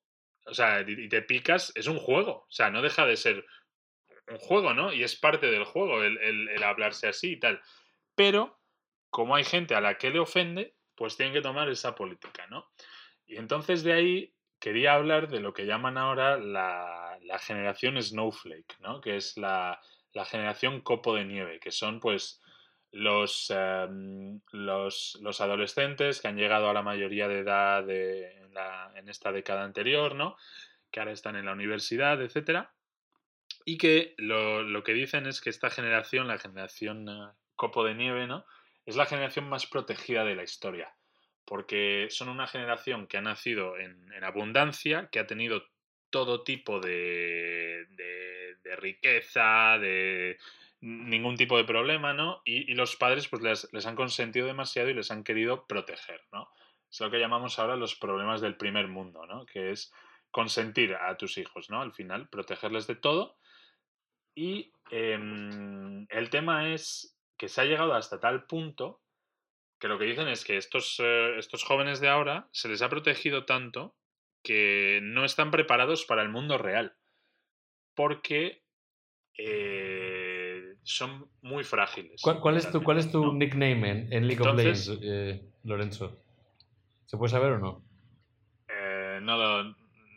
[0.46, 3.44] o sea, y te picas, es un juego, o sea, no deja de ser
[4.28, 4.92] un juego, ¿no?
[4.92, 7.60] Y es parte del juego el, el hablarse así y tal.
[8.14, 8.60] Pero,
[9.10, 12.70] como hay gente a la que le ofende, pues tienen que tomar esa política, ¿no?
[13.26, 19.00] Y entonces de ahí quería hablar de lo que llaman ahora la, generación Snowflake, ¿no?
[19.00, 19.80] Que es la,
[20.26, 22.41] generación copo de nieve, que son pues
[22.92, 29.32] los, em, los, los, adolescentes que han llegado a la mayoría de edad en, esta
[29.32, 30.36] década anterior, ¿no?
[30.90, 32.72] Que ahora están en la universidad, etcétera.
[33.64, 37.94] Y que lo, lo, que dicen es que esta generación, la generación eh, copo de
[37.94, 38.46] nieve, ¿no?
[38.86, 40.94] Es la generación más protegida de la historia
[41.44, 45.64] porque son una generación que ha nacido en, abundancia, que ha tenido
[46.10, 50.38] todo tipo de, de, riqueza, de
[50.82, 52.42] ningún tipo de problema, ¿no?
[52.44, 56.50] Y, los padres pues les, han consentido demasiado y les han querido proteger, ¿no?
[56.90, 59.46] Es lo que llamamos ahora los problemas del primer mundo, ¿no?
[59.46, 59.92] Que es
[60.30, 61.80] consentir a tus hijos, ¿no?
[61.80, 63.38] Al final, protegerles de todo.
[64.34, 69.00] Y em, el tema es que se ha llegado hasta tal punto
[69.78, 72.88] que lo que dicen es que estos, eh, estos jóvenes de ahora se les ha
[72.88, 73.96] protegido tanto
[74.42, 76.96] que no están preparados para el mundo real.
[77.94, 78.64] Porque
[79.38, 80.21] eh,
[80.82, 82.20] son muy frágiles.
[82.22, 86.16] ¿Cuál, es, tu, cuál es tu nickname en, League of Legends, eh, Lorenzo?
[87.06, 87.82] ¿Se puede saber o no?
[89.20, 89.64] no lo,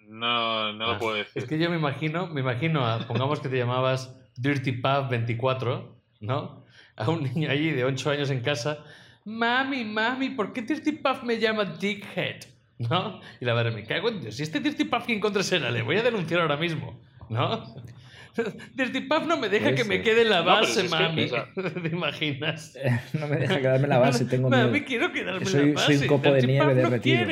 [0.07, 1.43] no, no lo ah, puedo decir.
[1.43, 6.65] Es que yo me imagino, me imagino, pongamos que te llamabas Dirty Puff 24, ¿no?
[6.95, 8.83] A un niño allí de 8 años en casa
[9.25, 12.45] mami, mami, ¿por qué Dirty Puff me llama Dickhead?
[12.77, 13.19] ¿No?
[13.39, 14.35] Y la madre, me cago en Dios.
[14.35, 16.99] Si este Dirty Puff que encontré será, le voy a denunciar ahora mismo.
[17.29, 17.63] ¿No?
[18.73, 21.27] Dirty Puff no me deja que me quede en la base, mami.
[21.55, 22.77] ¿Te imaginas?
[23.13, 24.65] no me deja quedarme en la base, tengo miedo.
[24.65, 25.85] Mami, quiero quedarme en la base.
[25.85, 27.25] Soy un copo de nieve derretido.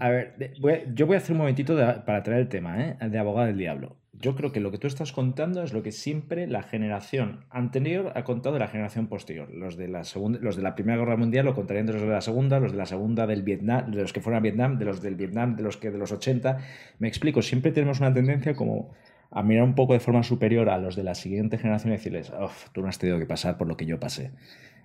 [0.00, 0.54] A ver,
[0.94, 2.96] yo voy a hacer un momentito para traer el tema, ¿eh?
[3.00, 5.92] De abogado del diablo yo creo que lo que tú estás contando es lo que
[5.92, 9.50] siempre la generación anterior ha contado de la generación posterior.
[9.50, 12.08] Los de la segunda, los de la Primera Guerra Mundial lo contarían de los de
[12.08, 14.84] la Segunda, los de la Segunda del Vietnam, de los que fueron a Vietnam, de
[14.84, 16.58] los del Vietnam, de los que de los 80.
[16.98, 18.92] Me explico, siempre tenemos una tendencia como
[19.30, 22.32] a mirar un poco de forma superior a los de la siguiente generación y decirles,
[22.72, 24.30] tú no has tenido que pasar por lo que yo pasé.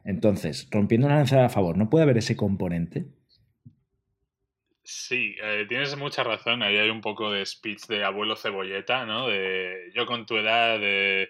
[0.03, 3.05] Entonces, rompiendo una lanza a favor, ¿no puede haber ese componente?
[4.91, 6.63] Sí, eh, tienes mucha razón.
[6.63, 9.27] Ahí hay un poco de speech de abuelo cebolleta, ¿no?
[9.27, 11.29] De yo con tu edad de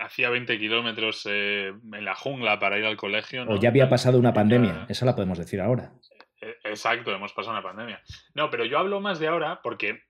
[0.00, 3.44] hacía 20 kilómetros eh, en la jungla para ir al colegio.
[3.48, 5.92] O ya había pasado una pandemia, esa la podemos decir ahora.
[6.40, 8.02] E, exacto, hemos pasado una pandemia.
[8.34, 10.02] No, pero yo hablo más de ahora porque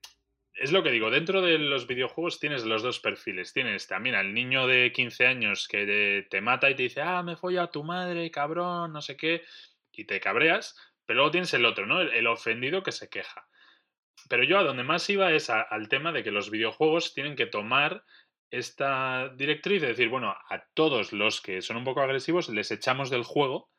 [0.55, 3.53] es lo que digo, dentro de los videojuegos tienes los dos perfiles.
[3.53, 7.37] Tienes también al niño de 15 años que te mata y te dice, ah, me
[7.37, 9.43] folla a tu madre, cabrón, no sé qué,
[9.93, 10.75] y te cabreas.
[11.11, 12.03] Pero luego tienes el otro, ¿no?
[12.03, 13.49] El, ofendido que se queja.
[14.29, 17.47] Pero yo a donde más iba es al tema de que los videojuegos tienen que
[17.47, 18.05] tomar
[18.49, 23.11] esta directriz de decir, bueno, a todos los que son un poco agresivos les echamos
[23.11, 23.73] del juego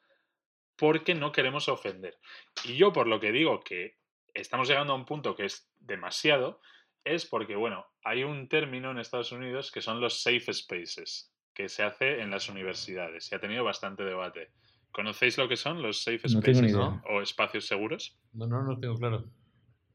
[0.75, 2.19] porque no queremos ofender.
[2.65, 3.95] Y yo por lo que digo que
[4.33, 6.59] estamos llegando a un punto que es demasiado,
[7.05, 11.69] es porque, bueno, hay un término en Estados Unidos que son los safe spaces, que
[11.69, 14.51] se hace en las universidades y ha tenido bastante debate.
[14.91, 18.17] ¿Conocéis lo que son los safe spaces o espacios seguros?
[18.33, 19.25] No, no, no tengo claro.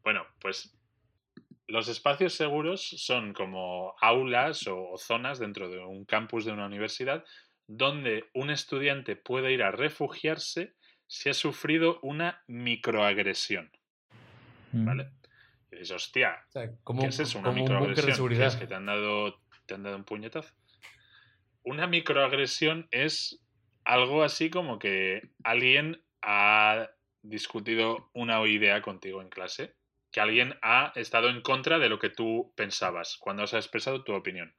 [0.03, 0.77] Bueno, pues
[1.69, 7.25] los espacios seguros son como aulas o, zonas dentro de un campus de una universidad
[7.67, 10.77] donde un estudiante puede ir a refugiarse
[11.09, 13.71] si ha sufrido una microagresión.
[14.73, 14.85] Mm.
[14.85, 15.11] ¿Vale?
[15.73, 17.41] Y dices, hostia, ¿qué es eso?
[17.41, 18.33] Una microagresión.
[18.33, 20.55] ¿Es que te han, dado, te han dado un puñetazo?
[21.65, 23.45] Una microagresión es
[23.87, 26.90] algo así como que alguien ha
[27.22, 29.75] discutido una idea contigo en clase,
[30.11, 34.12] que alguien ha estado en contra de lo que tú pensabas cuando has expresado tu
[34.12, 34.55] opinión.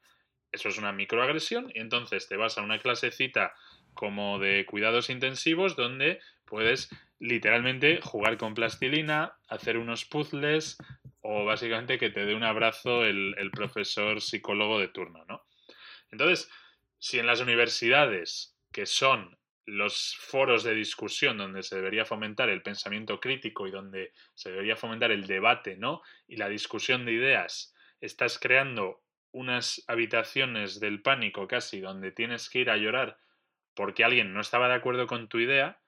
[0.53, 3.53] Eso es una microagresión y entonces te vas a una clasecita
[3.93, 10.77] como de cuidados intensivos donde puedes literalmente jugar con plastilina, hacer unos puzzles
[11.19, 15.43] o básicamente que te dé un abrazo el, el profesor psicólogo de turno, ¿no?
[16.11, 16.49] Entonces,
[16.97, 22.61] si en las universidades, que son los foros de discusión donde se debería fomentar el
[22.61, 26.01] pensamiento crítico y donde se debería fomentar el debate, ¿no?
[26.25, 32.59] Y la discusión de ideas, estás creando unas habitaciones del pánico casi donde tienes que
[32.59, 33.19] ir a llorar
[33.77, 35.79] porque alguien no estaba de acuerdo con tu idea,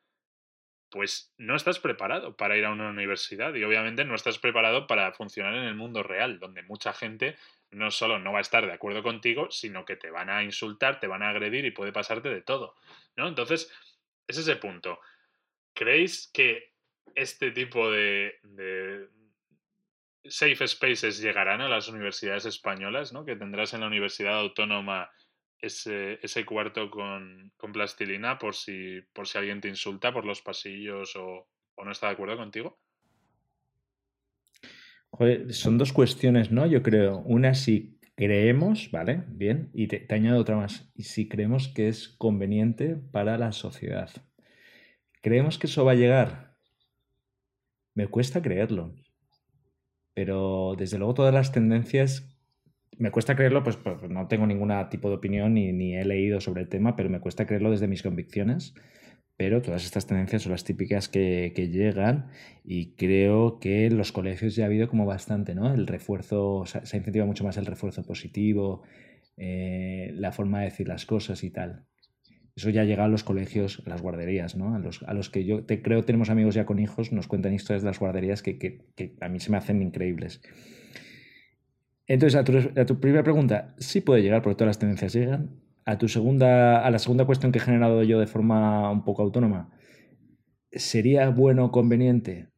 [0.92, 5.12] pues no estás preparado para ir a una universidad y obviamente no estás preparado para
[5.12, 7.36] funcionar en el mundo real, donde mucha gente
[7.72, 11.00] no solo no va a estar de acuerdo contigo, sino que te van a insultar,
[11.00, 12.76] te van a agredir y puede pasarte de todo,
[13.16, 13.28] ¿no?
[13.28, 13.72] Entonces,
[14.28, 15.00] es ese punto.
[15.74, 16.74] ¿Creéis que
[17.16, 18.40] este tipo de,
[20.26, 23.26] safe spaces llegarán a las universidades españolas, ¿no?
[23.26, 25.10] Que tendrás en la Universidad Autónoma
[25.60, 30.42] ese, ese cuarto con, con, plastilina por si, por si alguien te insulta por los
[30.42, 32.80] pasillos o, o no está de acuerdo contigo?
[35.12, 36.65] Joder, son dos cuestiones, ¿no?
[36.65, 37.19] Yo creo.
[37.19, 39.24] Una, si creemos, ¿vale?
[39.30, 40.91] Bien, y te, te, añado otra más.
[40.95, 44.10] Y si creemos que es conveniente para la sociedad.
[45.22, 46.56] ¿Creemos que eso va a llegar?
[47.95, 48.95] Me cuesta creerlo.
[50.13, 52.30] Pero desde luego todas las tendencias
[53.00, 56.41] me cuesta creerlo, pues, pues, no tengo ningún tipo de opinión ni, ni, he leído
[56.41, 58.76] sobre el tema, pero me cuesta creerlo desde mis convicciones.
[59.39, 62.28] Pero todas estas tendencias son las típicas que, llegan
[62.65, 65.73] y creo que en los colegios ya ha habido como bastante, ¿no?
[65.73, 68.84] El refuerzo, se ha incentivado mucho más el refuerzo positivo,
[69.38, 71.86] eh, la forma de decir las cosas y tal.
[72.54, 74.75] Eso ya llega a los colegios, a las guarderías, ¿no?
[74.75, 77.54] A los, a los que yo te, creo tenemos amigos ya con hijos, nos cuentan
[77.54, 78.84] historias de las guarderías que
[79.21, 80.41] a mí se me hacen increíbles.
[82.08, 85.62] Entonces, a tu, a tu, primera pregunta, sí puede llegar, porque todas las tendencias llegan.
[85.89, 89.23] A tu segunda, a la segunda cuestión que he generado yo de forma un poco
[89.23, 89.71] autónoma,
[90.71, 92.49] ¿sería bueno o conveniente?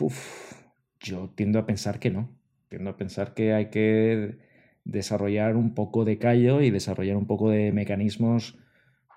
[0.00, 0.54] Uf,
[1.00, 2.34] yo tiendo a pensar que no.
[2.70, 4.38] Tiendo a pensar que hay que
[4.84, 8.58] desarrollar un poco de callo y desarrollar un poco de mecanismos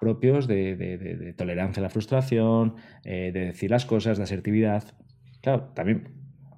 [0.01, 4.83] propios de, tolerancia a la frustración, eh, de decir las cosas, de asertividad.
[5.41, 6.09] Claro, también,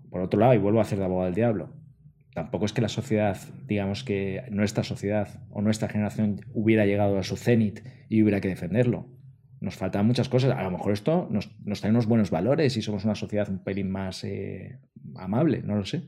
[0.10, 1.79] por otro lado, y vuelvo a hacer de abogado del diablo,
[2.34, 7.24] tampoco es que la sociedad, digamos que nuestra sociedad o nuestra generación hubiera llegado a
[7.24, 9.08] su cenit y hubiera que defenderlo.
[9.62, 10.58] Nos faltan muchas cosas.
[10.58, 13.64] A lo mejor esto nos, nos trae unos buenos valores y somos una sociedad un
[13.64, 14.80] pelín más eh,
[15.16, 16.04] amable, no lo sé.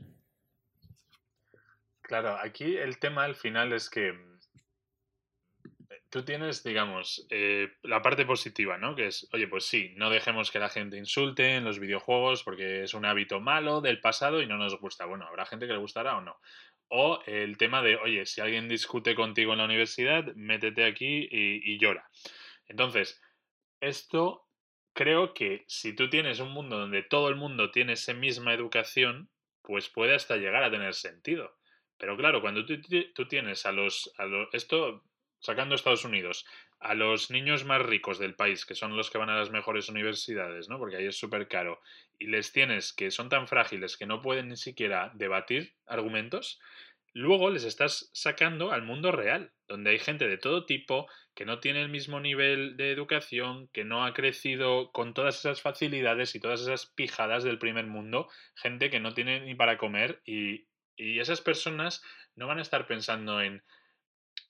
[2.00, 4.12] Claro, aquí el tema al final es que
[6.12, 8.94] tú tienes, digamos, eh, la parte positiva, ¿no?
[8.94, 12.82] Que es, oye, pues sí, no dejemos que la gente insulte en los videojuegos porque
[12.82, 15.06] es un hábito malo del pasado y no nos gusta.
[15.06, 16.38] Bueno, habrá gente que le gustará o no.
[16.88, 21.72] O el tema de, oye, si alguien discute contigo en la universidad, métete aquí y,
[21.72, 22.06] y llora.
[22.66, 23.18] Entonces,
[23.80, 24.46] esto
[24.92, 29.30] creo que si tú tienes un mundo donde todo el mundo tiene esa misma educación,
[29.62, 31.56] pues puede hasta llegar a tener sentido.
[31.96, 32.74] Pero claro, cuando tú,
[33.14, 34.52] tú tienes a los, a los...
[34.52, 35.04] Esto
[35.42, 36.46] sacando Estados Unidos,
[36.80, 39.88] a los niños más ricos del país, que son los que van a las mejores
[39.88, 40.78] universidades, ¿no?
[40.78, 41.80] Porque ahí es súper caro,
[42.18, 46.60] y les tienes que son tan frágiles que no pueden ni siquiera debatir argumentos,
[47.12, 51.58] luego les estás sacando al mundo real, donde hay gente de todo tipo que no
[51.58, 56.40] tiene el mismo nivel de educación, que no ha crecido con todas esas facilidades y
[56.40, 61.18] todas esas pijadas del primer mundo, gente que no tiene ni para comer y, y
[61.18, 62.02] esas personas
[62.36, 63.62] no van a estar pensando en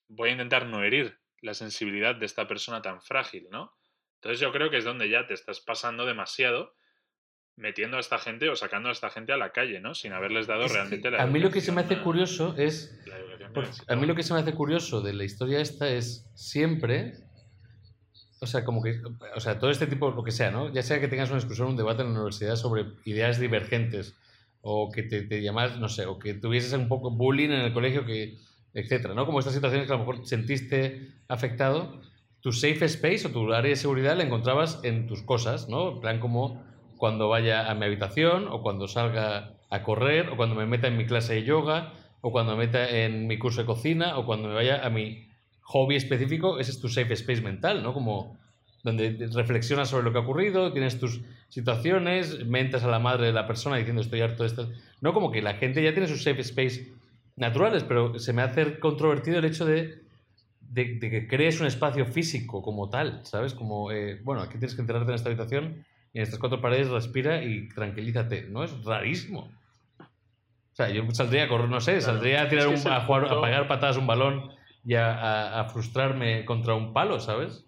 [0.08, 3.72] voy a intentar no herir la sensibilidad de esta persona tan frágil, ¿no?
[4.16, 6.74] Entonces yo creo que es donde ya te estás pasando demasiado
[7.56, 9.94] metiendo a esta gente o sacando a esta gente a la calle, ¿no?
[9.94, 12.98] Sin haberles dado Es realmente la a mí lo que se me hace curioso es.
[13.88, 17.14] A mí lo que se me hace curioso de la historia esta es siempre.
[18.40, 19.00] O sea, como que.
[19.36, 20.72] O sea, todo este tipo, lo que sea, ¿no?
[20.72, 24.16] Ya sea que tengas una discusión, un debate en la universidad sobre ideas divergentes,
[24.62, 27.72] o que te, te llamas, no sé, o que tuvieses un poco bullying en el
[27.72, 28.38] colegio, que,
[28.74, 29.26] etcétera, ¿no?
[29.26, 32.00] Como estas situaciones que a lo mejor sentiste afectado,
[32.40, 35.92] tu safe space o tu área de seguridad la encontrabas en tus cosas, ¿no?
[35.92, 36.62] En plan como
[36.96, 40.96] cuando vaya a mi habitación, o cuando salga a correr, o cuando me meta en
[40.96, 44.48] mi clase de yoga, o cuando me meta en mi curso de cocina, o cuando
[44.48, 45.28] me vaya a mi
[45.62, 47.92] hobby específico, ese es tu safe space mental, ¿no?
[47.92, 48.38] Como
[48.82, 53.32] donde reflexionas sobre lo que ha ocurrido, tienes tus situaciones, mentas a la madre de
[53.32, 54.70] la persona diciendo estoy harto de esto.
[55.00, 56.92] No como que la gente ya tiene sus safe space
[57.36, 60.02] naturales, pero se me hace controvertido el hecho de,
[60.60, 63.54] de, de que crees un espacio físico como tal, ¿sabes?
[63.54, 66.88] Como, eh, bueno, aquí tienes que enterrarte en esta habitación y en estas cuatro paredes
[66.88, 68.42] respira y tranquilízate.
[68.48, 69.50] No es rarísimo.
[70.72, 73.40] O sea, yo saldría a correr, no sé, saldría a tirar un, a jugar, a
[73.42, 74.50] pegar patadas un balón
[74.84, 77.66] y a, a- a frustrarme contra un palo, ¿sabes?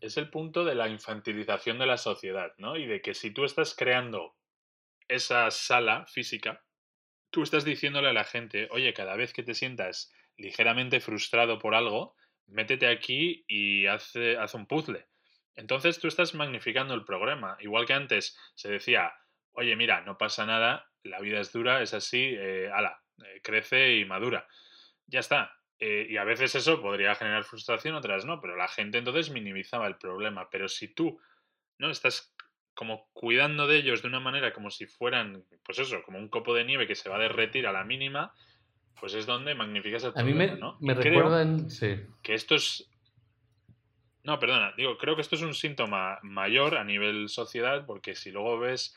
[0.00, 2.76] es el punto de la infantilización de la sociedad, ¿no?
[2.76, 4.36] Y de que si tú estás creando
[5.08, 6.62] esa sala física,
[7.34, 11.74] tú estás diciéndole a la gente, oye, cada vez que te sientas ligeramente frustrado por
[11.74, 12.14] algo,
[12.46, 15.08] métete aquí y haz, haz un puzzle.
[15.56, 17.56] Entonces tú estás magnificando el programa.
[17.58, 19.12] Igual que antes se decía,
[19.50, 23.96] oye, mira, no pasa nada, la vida es dura, es así, eh, ala, eh, crece
[23.96, 24.46] y madura.
[25.08, 25.58] Ya está.
[25.80, 29.88] Eh, y a veces eso podría generar frustración, otras no, pero la gente entonces minimizaba
[29.88, 30.48] el problema.
[30.50, 31.20] Pero si tú
[31.78, 32.32] no estás
[32.74, 36.54] como cuidando de ellos de una manera como si fueran, pues eso, como un copo
[36.54, 38.34] de nieve que se va a derretir a la mínima,
[38.98, 40.76] pues es donde magnificas el problema, a mí me, ¿no?
[40.80, 41.70] me recuerdan...
[41.70, 41.96] Sí.
[42.22, 42.88] que esto es...
[44.22, 48.30] No, perdona, digo, creo que esto es un síntoma mayor a nivel sociedad, porque si
[48.30, 48.96] luego ves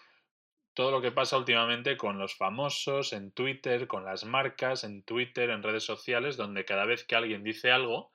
[0.73, 5.49] todo lo que pasa últimamente con los famosos en Twitter, con las marcas en Twitter,
[5.49, 8.11] en redes sociales, donde cada vez que alguien dice algo,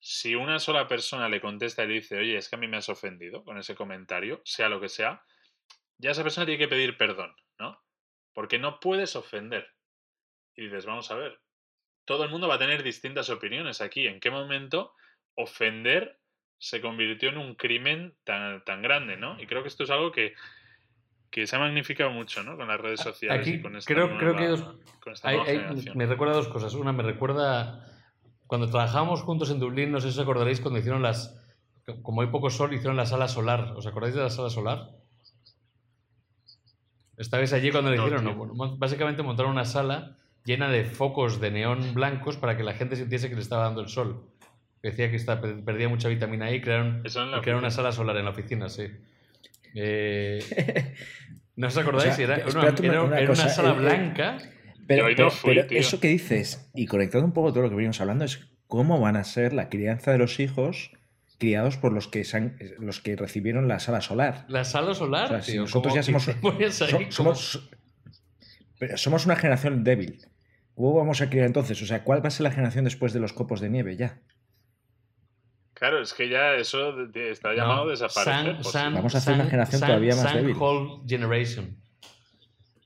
[0.00, 2.76] si una sola persona le contesta y le dice, oye, es que a mí me
[2.76, 5.22] has ofendido con ese comentario, sea lo que sea,
[5.98, 7.82] ya esa persona tiene que pedir perdón, ¿no?
[8.32, 9.68] Porque no puedes ofender.
[10.54, 11.40] Y dices, vamos a ver,
[12.04, 14.06] todo el mundo va a tener distintas opiniones aquí.
[14.06, 14.94] ¿En qué momento
[15.34, 16.18] ofender
[16.58, 19.40] se convirtió en un crimen tan, tan grande, ¿no?
[19.40, 20.34] Y creo que esto es algo que,
[21.30, 22.56] que se ha magnificado mucho, ¿no?
[22.56, 25.28] Con las redes sociales Aquí y con esta creo- nueva, creo que dos- con esta
[25.28, 26.74] Hay- me recuerda dos cosas.
[26.74, 27.84] Una, me recuerda
[28.48, 31.38] cuando trabajamos juntos en Dublín, no sé si os acordaréis, cuando hicieron las,
[32.02, 33.74] como hay poco sol, hicieron la sala solar.
[33.76, 34.90] ¿Os acordáis de la sala solar?
[37.16, 38.24] ¿Estabais allí cuando lo No, hicieron?
[38.24, 38.34] tío.
[38.46, 42.74] No, Bueno, básicamente montaron una sala llena de focos de neón blancos para que la
[42.74, 44.22] gente sintiese que le estaba dando el sol.
[44.82, 47.02] Decía que está- per- perdía mucha vitamina E y crearon,
[47.42, 48.86] crearon una sala solar en la oficina, sí.
[49.74, 50.38] Eh,
[51.56, 52.12] ¿No os acordáis?
[52.14, 54.38] O sea, era, una, una- era- una era una cosa, sala eh, eh, blanca.
[54.88, 55.78] Pero, Yo hoy no pero- fui, pero tío.
[55.78, 59.14] eso que dices, y conectando un poco todo lo que venimos hablando, es cómo van
[59.16, 60.90] a ser la crianza de los hijos
[61.38, 64.44] criados por los que, han- los que recibieron la sala solar.
[64.48, 65.92] La sala solar, O sea, si tío, nosotros
[66.40, 67.70] ¿cómo- ya somos- somos,
[68.80, 70.26] pero somos una generación débil.
[70.74, 71.80] ¿Cómo vamos a criar entonces?
[71.82, 74.20] O sea, ¿cuál va a ser la generación después de los copos de nieve ya?
[75.74, 78.24] Claro, es que ya eso está llamado No, a desaparecer.
[78.24, 80.56] San- pues, San- Vamos a hacer una generación San- todavía más San débil.
[81.06, 81.76] Generation.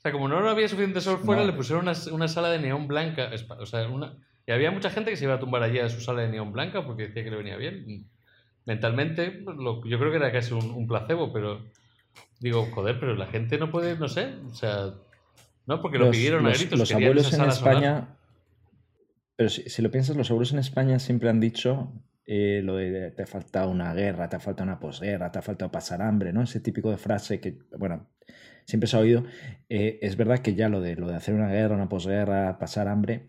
[0.02, 1.46] O sea, como no había suficiente sol fuera, No.
[1.46, 3.30] le pusieron una, una sala de neón blanca.
[3.60, 6.00] O sea, una, y había mucha gente que se iba a tumbar allí a su
[6.00, 8.06] sala de neón blanca porque decía que le venía bien.
[8.66, 11.64] Mentalmente, pues, lo- yo creo que era casi un, un placebo, pero
[12.40, 14.94] digo, joder, pero la gente no puede, no sé, o sea,
[15.66, 16.78] no, porque lo Los, pidieron a gritos.
[16.78, 17.48] los abuelos en solar.
[17.52, 18.16] España,
[19.36, 21.92] pero si, si lo piensas, los abuelos en España siempre han dicho
[22.26, 25.42] eh, lo de te ha faltado una guerra, te ha faltado una posguerra, te ha
[25.42, 26.42] faltado pasar hambre, ¿no?
[26.42, 28.08] Ese típico de frase que, bueno,
[28.66, 29.24] siempre se ha oído.
[29.68, 32.88] Eh, es verdad que ya lo de, lo de hacer una guerra, una posguerra, pasar
[32.88, 33.26] hambre,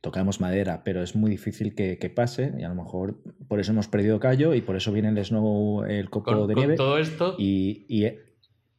[0.00, 3.16] tocamos madera, pero es muy difícil que, que pase y a lo mejor
[3.48, 6.54] por eso hemos perdido callo y por eso viene el snow, el copo Con, de
[6.54, 8.12] con nieve todo esto, y, y,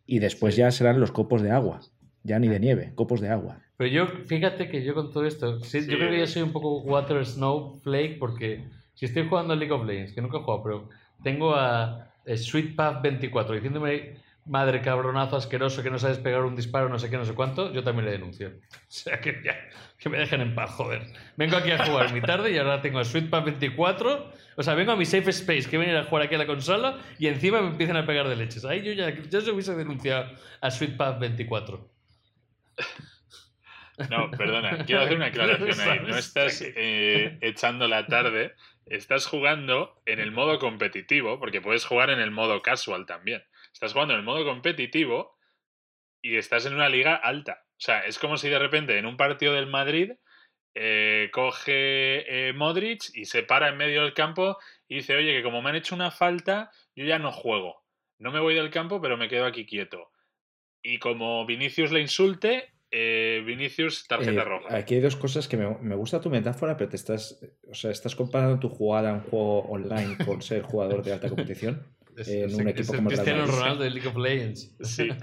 [0.05, 0.59] y después Sí.
[0.61, 1.81] ya serán los copos de agua,
[2.23, 3.59] ya ni de nieve, copos de agua.
[3.75, 5.91] Pero yo, fíjate que yo con todo esto, sí, Sí.
[5.91, 9.73] yo creo que yo soy un poco Water Snowflake porque si estoy jugando a League
[9.73, 10.89] of Legends, que nunca he jugado, pero
[11.23, 14.13] tengo a eh, Sweet Path 24 diciéndome
[14.47, 17.71] madre cabronazo asqueroso que no sabes pegar un disparo, no sé qué, no sé cuánto,
[17.73, 18.53] yo también le denuncio.
[18.87, 19.55] O sea, que ya,
[19.99, 21.01] que me dejen en paz, joder.
[21.35, 24.75] Vengo aquí a jugar mi tarde y ahora tengo a Sweet Path 24, o sea,
[24.75, 27.61] vengo a mi safe space que venir a jugar aquí a la consola y encima
[27.61, 28.63] me empiezan a pegar de leches.
[28.63, 30.31] Ahí yo ya, yo se hubiese denunciado
[30.61, 31.89] a Sweet Path 24.
[34.09, 35.99] No, perdona, quiero hacer una aclaración ahí.
[36.07, 38.53] No estás eh, echando la tarde,
[38.85, 43.43] estás jugando en el modo competitivo, porque puedes jugar en el modo casual también.
[43.77, 45.37] Estás jugando en el modo competitivo
[46.19, 47.63] y estás en una liga alta.
[47.73, 50.13] O sea, es como si de repente en un partido del Madrid
[50.73, 54.57] eh, coge eh, Modric y se para en medio del campo
[54.87, 57.83] y dice, oye, que como me han hecho una falta, yo ya no juego.
[58.17, 60.09] No me voy del campo, pero me quedo aquí quieto.
[60.81, 64.75] Y como Vinicius le insulte, eh, Vinicius tarjeta Eh, roja.
[64.75, 67.91] Aquí hay dos cosas que me, me gusta tu metáfora, pero te estás, o sea,
[67.91, 71.95] estás comparando tu jugada a un juego online con ser jugador de alta competición.
[72.17, 73.45] Es, En es- un es equipo el como el Real Cristiano.
[73.59, 74.75] Ronaldo de League of Legends.
[74.81, 75.07] Sí.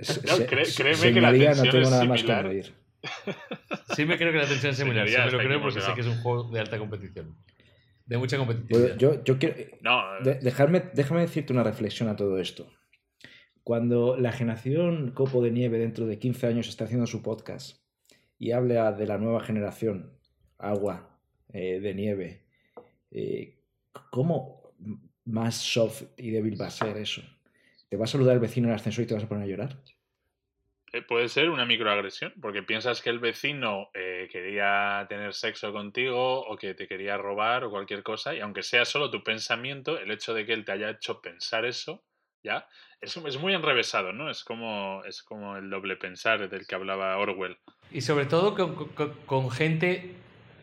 [0.00, 2.64] Se- No, se- créeme que la señoría, no tensión tengo es nada más que.
[3.94, 6.00] Sí me creo que la tensión es similar, sí me lo creo porque sé que
[6.00, 7.36] es un juego de alta competición.
[8.06, 8.96] De mucha Bueno, competitividad.
[8.98, 12.68] yo, yo quiero, No, de- dejarme, déjame decirte una reflexión a todo esto.
[13.62, 17.80] Cuando la generación Copo de Nieve dentro de 15 años está haciendo su podcast
[18.38, 20.18] y habla de la nueva generación,
[20.58, 21.20] agua,
[21.52, 22.46] eh, de nieve,
[23.10, 23.60] eh,
[24.10, 24.57] ¿cómo
[25.28, 27.22] más soft y débil va a ser eso?
[27.88, 29.46] ¿Te va a saludar el vecino en el ascensor y te vas a poner a
[29.46, 29.76] llorar?
[30.92, 36.40] Eh, Puede ser una microagresión, porque piensas que el vecino eh, quería tener sexo contigo
[36.46, 40.10] o que te quería robar o cualquier cosa, y aunque sea solo tu pensamiento, el
[40.10, 42.04] hecho de que él te haya hecho pensar eso,
[42.42, 42.66] ya,
[43.00, 44.30] es, es muy enrevesado, ¿no?
[44.30, 47.58] Es como, es como el doble pensar del que hablaba Orwell.
[47.90, 50.14] Y sobre todo con, con- con gente,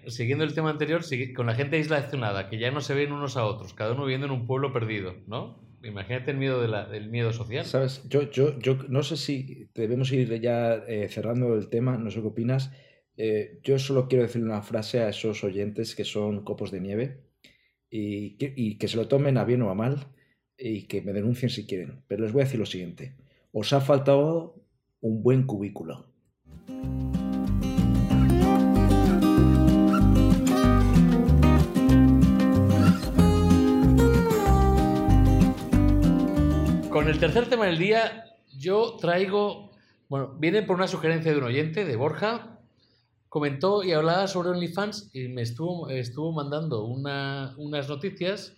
[0.08, 1.02] siguiendo el tema anterior,
[1.36, 4.28] con la gente aislacionada, que ya no se ven unos a otros, cada uno viviendo
[4.28, 5.64] en un pueblo perdido, ¿no?
[5.84, 7.64] Imagínate el miedo del miedo social.
[7.66, 8.02] ¿Sabes?
[8.10, 12.22] Yo, yo, yo no sé si debemos ir ya eh, cerrando el tema, no sé
[12.22, 12.72] qué opinas.
[13.18, 17.22] Eh, yo solo quiero decirle una frase a esos oyentes que son copos de nieve
[17.90, 20.08] y que se lo tomen a bien o a mal
[20.58, 22.04] y que me denuncien si quieren.
[22.08, 23.16] Pero les voy a decir lo siguiente.
[23.52, 24.56] Os ha faltado
[25.02, 26.08] un buen cubículo.
[37.06, 38.26] Con el tercer tema del día,
[38.58, 39.70] yo traigo.
[40.10, 42.58] Bueno, viene por una sugerencia de un oyente, de Borja.
[43.30, 48.54] Comentó y hablaba sobre OnlyFans y me estuvo, estuvo mandando una- unas noticias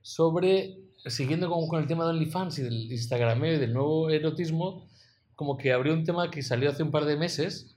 [0.00, 4.88] sobre, siguiendo con, con el tema de OnlyFans y del Instagrameo y del nuevo erotismo,
[5.36, 7.76] como que abrió un tema que salió hace un par de meses.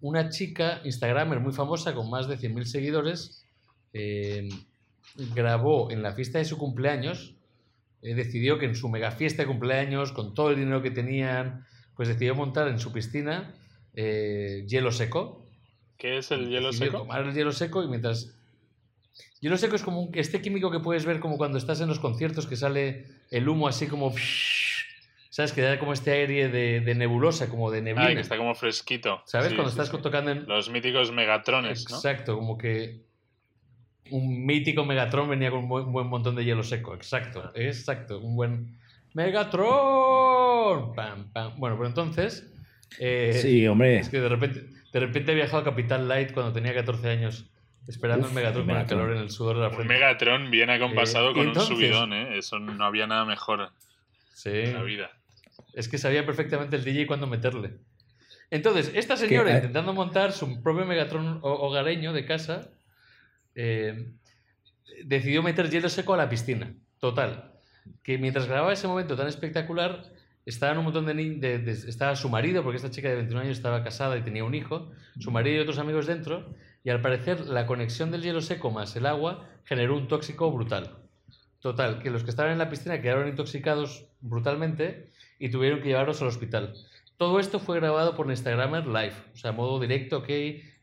[0.00, 3.44] Una chica, Instagramer muy famosa, con más de 100.000 seguidores,
[3.94, 4.48] eh,
[5.34, 7.34] grabó en la fiesta de su cumpleaños
[8.02, 11.66] eh, decidió que en su mega fiesta de cumpleaños, con todo el dinero que tenían,
[11.96, 13.54] pues decidió montar en su piscina
[13.94, 15.46] eh, hielo seco.
[15.98, 16.98] ¿Qué es el hielo Decidió seco?
[17.02, 18.34] tomar el hielo seco y mientras...
[19.40, 21.98] Hielo seco es como un- este químico que puedes ver como cuando estás en los
[21.98, 24.14] conciertos que sale el humo así como...
[25.32, 25.52] ¿Sabes?
[25.52, 28.10] Que da como este aire de, de nebulosa, como de neblina.
[28.10, 29.22] Ah, que está como fresquito.
[29.26, 29.50] ¿Sabes?
[29.50, 30.02] Sí, cuando sí, estás sí.
[30.02, 30.44] tocando en...
[30.46, 31.96] Los míticos megatrones, ¿no?
[31.96, 33.00] Exacto, como que
[34.10, 36.94] un mítico Megatron venía con un buen, buen montón de hielo seco.
[36.94, 38.76] Exacto, exacto, un buen
[39.14, 40.94] Megatron.
[40.94, 41.52] Pam, pam.
[41.58, 42.46] Bueno, pero entonces
[42.98, 43.98] eh, Sí, hombre.
[43.98, 47.46] es que de repente, de repente he viajado a Capital Light cuando tenía 14 años,
[47.88, 49.94] esperando Uf, el Megatron con el calor en el sudor de la Un frente.
[49.94, 52.38] Megatron bien acompasado Eh, y con entonces- un subidón, ¿eh?
[52.38, 53.70] Eso no había nada mejor
[54.34, 54.50] Sí.
[54.50, 55.10] en la vida.
[55.74, 57.74] Es que sabía perfectamente el DJ cuándo meterle.
[58.50, 62.68] Entonces, esta señora intentando montar su propio Megatron ho- hogareño de casa,
[63.54, 64.12] eh,
[65.04, 66.74] decidió meter hielo seco a la piscina.
[66.98, 67.52] Total.
[68.02, 70.04] Que mientras grababa ese momento tan espectacular,
[70.46, 71.84] estaban un montón de niños.
[71.84, 74.90] estaba su marido, porque esta chica de 21 años estaba casada y tenía un hijo,
[75.18, 78.96] su marido y otros amigos dentro, y al parecer la conexión del hielo seco más
[78.96, 80.96] el agua generó un tóxico brutal.
[81.60, 86.22] Total, que los que estaban en la piscina quedaron intoxicados brutalmente y tuvieron que llevarlos
[86.22, 86.74] al hospital.
[87.18, 90.28] Todo esto fue grabado por Instagramer live, o sea, modo directo, ok,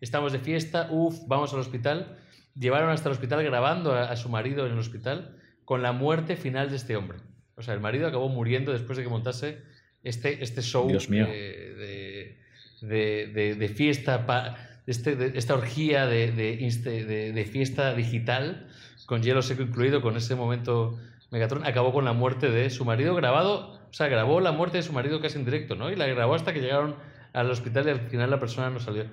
[0.01, 2.19] estamos de fiesta, uff, vamos al hospital.
[2.57, 6.35] Llevaron hasta el hospital grabando a, a su marido en el hospital con la muerte
[6.35, 7.19] final de este hombre.
[7.55, 9.61] O sea, el marido acabó muriendo después de que montase
[10.03, 11.25] este, este show Dios mío.
[11.27, 12.37] de,
[12.81, 14.55] de- de- de fiesta, pa-
[14.85, 18.67] este, de- esta orgía de, de inste- de- de fiesta digital
[19.05, 20.97] con hielo seco incluido, con ese momento
[21.31, 24.83] Megatron, acabó con la muerte de su marido grabado, o sea, grabó la muerte de
[24.83, 25.91] su marido casi en directo, ¿no?
[25.91, 26.95] Y la grabó hasta que llegaron
[27.33, 29.05] al hospital y al final la persona no salió.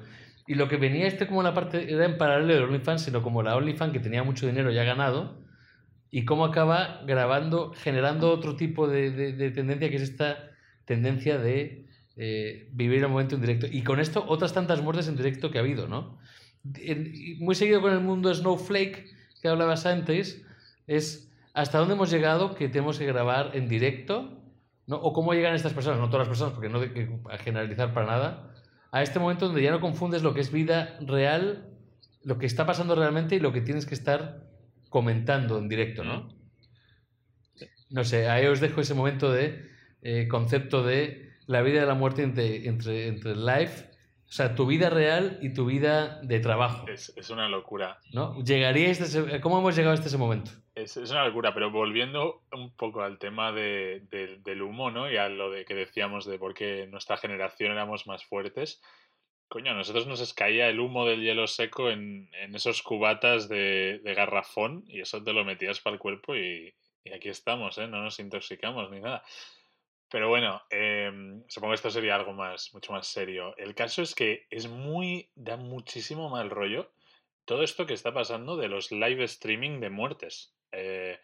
[0.46, 3.42] Y lo que venía este como la parte, era en paralelo de OnlyFans, sino como
[3.42, 5.42] la OnlyFans que tenía mucho dinero ya ganado,
[6.10, 10.50] y cómo acaba grabando, generando otro tipo de, de- de tendencia, que es esta
[10.84, 11.86] tendencia de
[12.16, 13.66] eh, vivir el momento en directo.
[13.70, 16.18] Y con esto, otras tantas muertes en directo que ha habido, ¿no?
[17.40, 19.06] Muy seguido con el mundo Snowflake,
[19.42, 20.44] que hablabas antes,
[20.86, 24.40] es hasta dónde hemos llegado que tenemos que grabar en directo,
[24.86, 24.96] ¿no?
[24.96, 27.08] O cómo llegan estas personas, no todas las personas, porque no hay que
[27.42, 28.53] generalizar para nada,
[28.94, 31.66] a este momento donde ya no confundes lo que es vida real,
[32.22, 34.46] lo que está pasando realmente y lo que tienes que estar
[34.88, 36.32] comentando en directo, ¿no?
[37.90, 39.68] No sé, ahí os dejo ese momento de
[40.02, 43.72] eh, concepto de la vida y la muerte entre, entre, entre live,
[44.26, 47.98] o sea, tu vida real y tu vida de trabajo, Es, es una locura.
[48.12, 48.42] ¿no?
[48.42, 50.50] ¿Llegaríais a ese- ¿Cómo hemos llegado hasta ese momento?
[50.74, 55.10] Es, es una locura, pero volviendo un poco al tema de- del- del humo, ¿no?
[55.10, 58.82] Y a lo de que decíamos de por qué nuestra generación éramos más fuertes.
[59.46, 64.00] Coño, a nosotros nos caía el humo del hielo seco en, en esos cubatas de,
[64.02, 67.86] de garrafón y eso te lo metías para el cuerpo y, y aquí estamos, ¿eh?
[67.86, 69.22] No nos intoxicamos ni nada.
[70.14, 73.52] Pero bueno, em, supongo que esto sería algo más, mucho más serio.
[73.56, 76.92] El caso es que es muy, da muchísimo mal rollo
[77.44, 80.54] todo esto que está pasando de los live streaming de muertes.
[80.70, 81.18] Eh,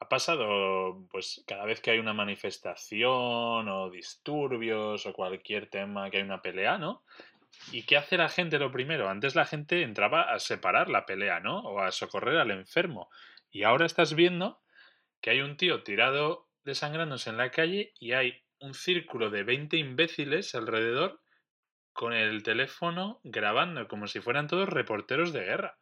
[0.00, 6.16] ha pasado, pues, cada vez que hay una manifestación o disturbios o cualquier tema que
[6.16, 7.04] hay una pelea, ¿no?
[7.70, 9.08] ¿Y qué hace la gente lo primero?
[9.08, 11.60] Antes la gente entraba a separar la pelea, ¿no?
[11.60, 13.08] O a socorrer al enfermo.
[13.52, 14.60] Y ahora estás viendo
[15.20, 19.76] que hay un tío tirado desangrándose en la calle y hay un círculo de 20
[19.76, 21.20] imbéciles alrededor
[21.92, 25.78] con el teléfono grabando, como si fueran todos reporteros de guerra.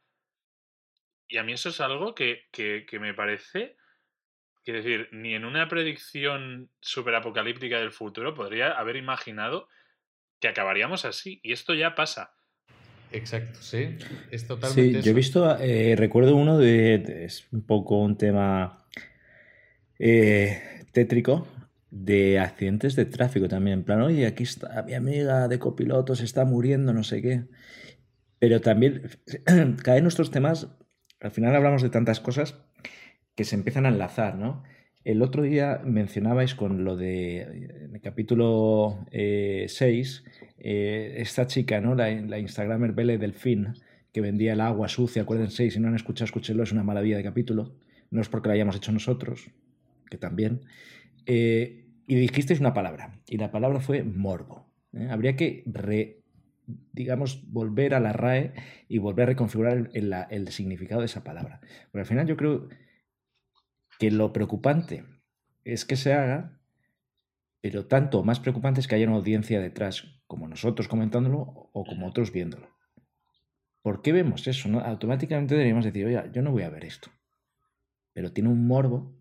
[1.28, 3.76] Y a mí eso es algo que, que, que me parece,
[4.64, 9.68] quiero decir, ni en una predicción superapocalíptica del futuro podría haber imaginado
[10.40, 11.38] que acabaríamos así.
[11.44, 12.34] Y esto ya pasa.
[13.12, 13.98] Exacto, sí.
[14.30, 14.98] Es totalmente.
[15.00, 18.86] Sí, yo he visto, eh, recuerdo uno de, de- Es un poco un tema
[20.02, 21.46] eh, tétrico
[21.90, 23.80] de accidentes de tráfico también.
[23.80, 27.44] En plan, oye, aquí está mi amiga de copiloto, se está muriendo, no sé qué.
[28.38, 29.02] Pero también,
[29.84, 30.68] vez nuestros temas,
[31.20, 32.56] al final hablamos de tantas cosas
[33.34, 34.62] que se empiezan a enlazar, ¿no?
[35.04, 40.24] El otro día mencionabais con lo de, capítulo 6,
[40.58, 41.94] esta chica, ¿no?
[41.94, 43.74] La, la Instagramer Belle Delfín,
[44.12, 47.16] que vendía el agua sucia, acuérdense, y si no han escuchado, escúchenlo, es una maravilla
[47.16, 47.76] de capítulo.
[48.10, 49.50] No es porque lo hayamos hecho nosotros,
[50.10, 50.60] que también.
[51.26, 54.66] Eh, y dijisteis una palabra, y la palabra fue morbo.
[54.92, 55.08] ¿eh?
[55.10, 56.22] Habría que, re,
[56.92, 58.52] digamos, volver a la RAE
[58.88, 61.60] y volver a reconfigurar el, el, el significado de esa palabra.
[61.90, 62.68] Porque al final yo creo
[63.98, 65.04] que lo preocupante
[65.64, 66.58] es que se haga,
[67.60, 72.08] pero tanto más preocupante es que haya una audiencia detrás, como nosotros comentándolo o como
[72.08, 72.68] otros viéndolo.
[73.82, 74.68] ¿Por qué vemos eso?
[74.68, 74.80] No?
[74.80, 77.10] Automáticamente deberíamos decir, oye, yo no voy a ver esto.
[78.12, 79.19] Pero tiene un morbo,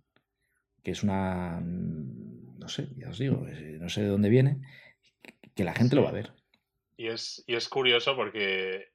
[0.84, 3.46] que es una, no sé, ya os digo,
[3.80, 4.62] no sé de dónde viene,
[5.56, 6.34] que la gente lo va a ver.
[6.98, 8.90] Y es, y es curioso porque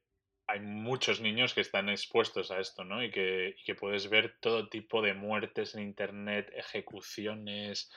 [0.47, 3.03] hay muchos niños que están expuestos a esto, ¿no?
[3.03, 7.91] Y que, y que puedes ver todo tipo de muertes en internet, ejecuciones.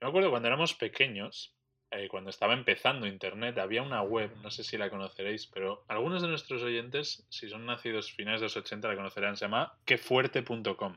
[0.00, 1.54] Yo me acuerdo cuando éramos pequeños,
[1.90, 6.22] eh, cuando estaba empezando internet, había una web, no sé si la conoceréis, pero algunos
[6.22, 10.96] de nuestros oyentes, si son nacidos finales de los 80, la conocerán, se llama quefuerte.com.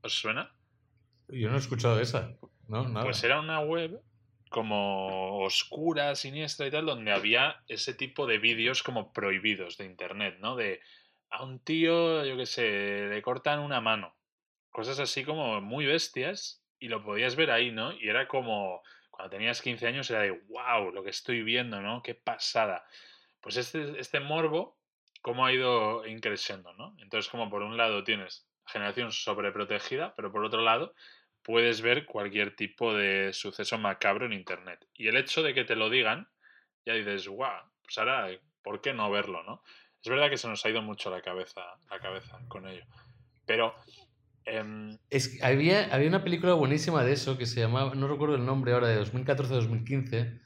[0.00, 0.55] ¿Os suena?
[1.28, 2.36] Yo no he escuchado esa.
[2.68, 3.04] No, nada.
[3.04, 4.00] Pues era una web
[4.48, 10.38] como oscura, siniestra y tal, donde había ese tipo de vídeos como prohibidos de internet,
[10.40, 10.56] ¿no?
[10.56, 10.80] De
[11.30, 14.14] a un tío, yo qué sé, le cortan una mano.
[14.70, 17.92] Cosas así como muy bestias y lo podías ver ahí, ¿no?
[17.92, 22.02] Y era como, cuando tenías 15 años era de, wow, lo que estoy viendo, ¿no?
[22.02, 22.84] Qué pasada.
[23.40, 24.78] Pues este, este morbo,
[25.22, 26.94] cómo ha ido increciendo, ¿no?
[26.98, 30.94] Entonces, como por un lado tienes generación sobreprotegida, pero por otro lado
[31.42, 34.84] puedes ver cualquier tipo de suceso macabro en Internet.
[34.94, 36.28] Y el hecho de que te lo digan,
[36.84, 38.28] ya dices, guau, pues ahora,
[38.62, 39.62] ¿por qué no verlo, no?
[40.02, 42.84] Es verdad que se nos ha ido mucho la cabeza, la cabeza con ello.
[43.46, 43.74] Pero...
[44.44, 48.46] Eh, que había, había una película buenísima de eso que se llamaba, no recuerdo el
[48.46, 50.40] nombre ahora, de 2014-2015,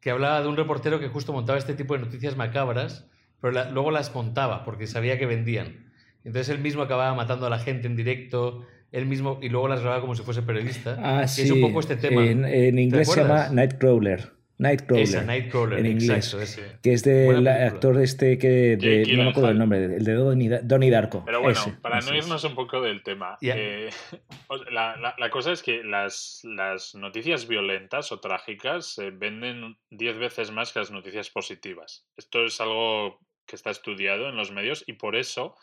[0.00, 3.08] que hablaba de un reportero que justo montaba este tipo de noticias macabras,
[3.40, 5.83] pero luego las montaba porque sabía que vendían.
[6.24, 9.80] Entonces él mismo acababa matando a la gente en directo, él mismo, y luego las
[9.80, 10.96] grababa como si fuese periodista.
[11.02, 11.42] Ah, que sí.
[11.42, 12.24] es un poco este tema.
[12.26, 14.32] En, en inglés se llama Nightcrawler.
[14.56, 15.02] Nightcrawler.
[15.02, 16.10] Esa, Nightcrawler, en inglés.
[16.10, 16.62] exacto, ese.
[16.80, 18.76] Que es del actor este que.
[18.76, 21.24] De, no me acuerdo el nombre, el de Donnie, Donnie Darko.
[21.26, 23.90] Pero bueno, Ese, para ese no irnos un poco del tema, eh,
[24.70, 30.18] la, la- la cosa es que las, las noticias violentas o trágicas se venden 10
[30.18, 32.06] veces más que las noticias positivas.
[32.16, 35.56] Esto es algo que está estudiado en los medios y por eso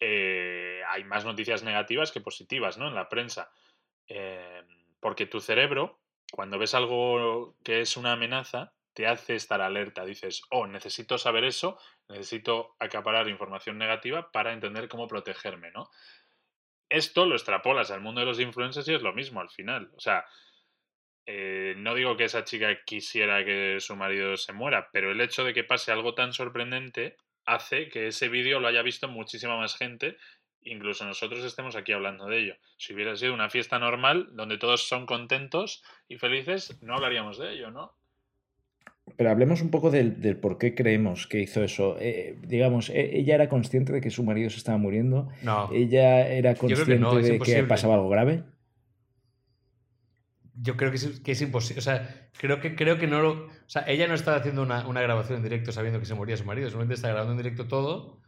[0.00, 2.88] eh, hay más noticias negativas que positivas ¿no?
[2.88, 3.50] en la prensa.
[4.06, 4.62] Eh,
[5.00, 6.00] porque tu cerebro,
[6.32, 10.04] cuando ves algo que es una amenaza, te hace estar alerta.
[10.04, 11.78] Dices, oh, necesito saber eso,
[12.08, 15.90] necesito acaparar información negativa para entender cómo protegerme, ¿no?
[16.88, 19.92] Esto lo extrapolas al mundo de los influencers y es lo mismo al final.
[19.94, 20.24] O sea,
[21.26, 25.44] eh, no digo que esa chica quisiera que su marido se muera, pero el hecho
[25.44, 27.16] de que pase algo tan sorprendente
[27.48, 30.16] hace que ese vídeo lo haya visto muchísima más gente,
[30.62, 32.54] incluso nosotros estemos aquí hablando de ello.
[32.76, 37.52] Si hubiera sido una fiesta normal, donde todos son contentos y felices, no hablaríamos de
[37.52, 37.92] ello, ¿no?
[39.16, 41.96] Pero hablemos un poco del, del por qué creemos que hizo eso.
[41.98, 45.28] Eh, digamos, e- ella era consciente de que su marido se estaba muriendo.
[45.42, 48.42] No, Ella era consciente no, es de que pasaba algo grave.
[50.60, 51.78] Yo creo que es, que es imposible.
[51.78, 53.30] O sea, creo que, creo que no lo.
[53.46, 56.36] O sea, ella no estaba haciendo una, una grabación en directo sabiendo que se moría
[56.36, 58.20] su marido, solamente está grabando en directo todo.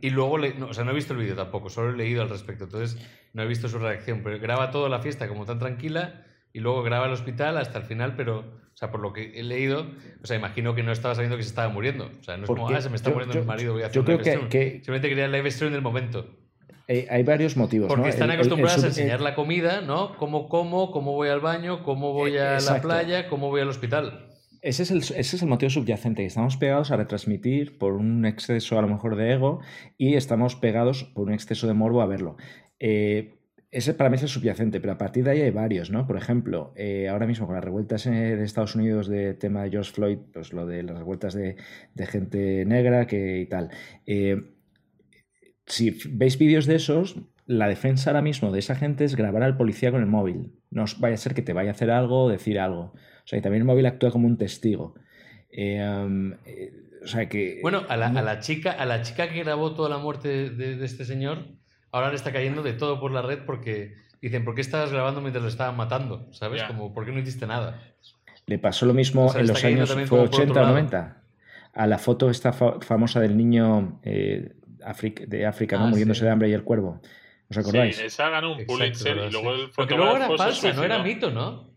[0.00, 2.22] Y luego, le, no, o sea, no he visto el vídeo tampoco, solo he leído
[2.22, 4.22] al respecto, entonces no he visto su reacción.
[4.22, 7.84] Pero graba toda la fiesta como tan tranquila y luego graba el hospital hasta el
[7.84, 9.86] final, pero, o sea, por lo que he leído,
[10.22, 12.10] o sea, imagino que no estaba sabiendo que se estaba muriendo.
[12.20, 13.82] O sea, no es como, ah, se me está yo- muriendo yo- el marido, voy
[13.82, 16.30] a hacer Yo creo live que, que, Simplemente quería el live stream del momento.
[16.92, 17.88] Eh, hay varios motivos.
[17.88, 18.08] Porque ¿no?
[18.08, 20.16] están El- el- el acostumbradas a enseñar eh, la comida, ¿no?
[20.16, 24.28] Cómo como, cómo voy al baño, cómo voy a la playa, cómo voy al hospital.
[24.60, 28.24] Ese es, el, ese es el motivo subyacente, que estamos pegados a retransmitir por un
[28.24, 29.60] exceso a lo mejor de ego
[29.98, 32.36] y estamos pegados por un exceso de morbo a verlo.
[32.78, 33.38] Eh,
[33.72, 36.06] ese para mí es el subyacente, pero a partir de ahí hay varios, ¿no?
[36.06, 39.92] Por ejemplo, eh, ahora mismo con las revueltas de Estados Unidos de tema de George
[39.92, 41.56] Floyd, pues lo de las revueltas de,
[42.06, 43.70] gente negra que, y tal.
[44.06, 44.36] Eh,
[45.72, 47.16] si veis vídeos de esos,
[47.46, 50.52] la defensa ahora mismo de esa gente es grabar al policía con el móvil.
[50.70, 52.92] No vaya a ser que te vaya a hacer algo o decir algo.
[52.92, 54.94] O sea, y también el móvil actúa como un testigo.
[55.56, 56.32] Um,
[57.02, 57.58] o sea que.
[57.62, 61.46] Bueno, a la, chica, a la chica que grabó toda la muerte de este señor
[61.92, 65.20] ahora le está cayendo de todo por la red porque dicen, ¿por qué estabas grabando
[65.20, 66.26] mientras lo estaban matando?
[66.32, 66.62] ¿Sabes?
[66.64, 67.80] Como, ¿por qué no hiciste nada?
[68.46, 71.18] Le pasó lo mismo en los años, fue 80 o 90.
[71.74, 74.54] A la foto esta famosa del niño eh,
[75.26, 75.84] de África, ¿no?
[75.84, 77.00] Ah, muriéndose de hambre y el cuervo.
[77.48, 77.96] ¿Os acordáis?
[77.96, 81.30] Sí, esa ganó un Pulitzer y luego el Porque luego era falsa, no era mito,
[81.30, 81.70] ¿no?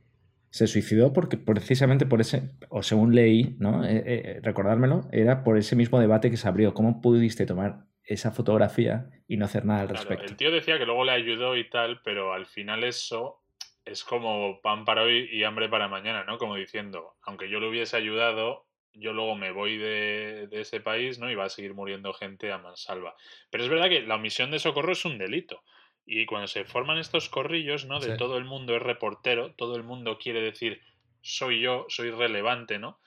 [0.49, 3.83] Se suicidó porque precisamente por ese, o según leí, ¿no?
[3.83, 6.73] Eh, eh, recordármelo, era por ese mismo debate que se abrió.
[6.73, 10.25] ¿Cómo pudiste tomar esa fotografía y no hacer nada al respecto.
[10.25, 13.41] El tío decía que luego le ayudó y tal, pero al final eso
[13.83, 16.37] es como pan para hoy y hambre para mañana, ¿no?
[16.37, 18.64] Como diciendo, aunque yo le hubiese ayudado,
[18.95, 21.29] yo luego me voy de, ese país, ¿no?
[21.29, 23.15] Y va a seguir muriendo gente a mansalva.
[23.49, 25.63] Pero es verdad que la omisión de socorro es un delito.
[26.05, 27.99] Y cuando se forman estos corrillos, ¿no?
[27.99, 30.81] De todo el mundo es reportero, todo el mundo quiere decir,
[31.21, 32.99] soy yo, soy relevante, ¿no?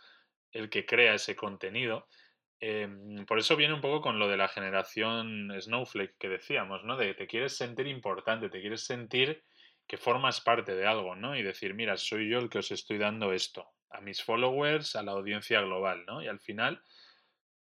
[0.50, 2.08] El que crea ese contenido
[2.60, 6.96] Em, por eso viene un poco con lo de la generación Snowflake que decíamos, ¿no?
[6.96, 9.44] De te quieres sentir importante, te quieres sentir
[9.86, 11.36] que formas parte de algo, ¿no?
[11.36, 15.02] Y decir, mira, soy yo el que os estoy dando esto, a mis followers, a
[15.02, 16.22] la audiencia global, ¿no?
[16.22, 16.82] Y al final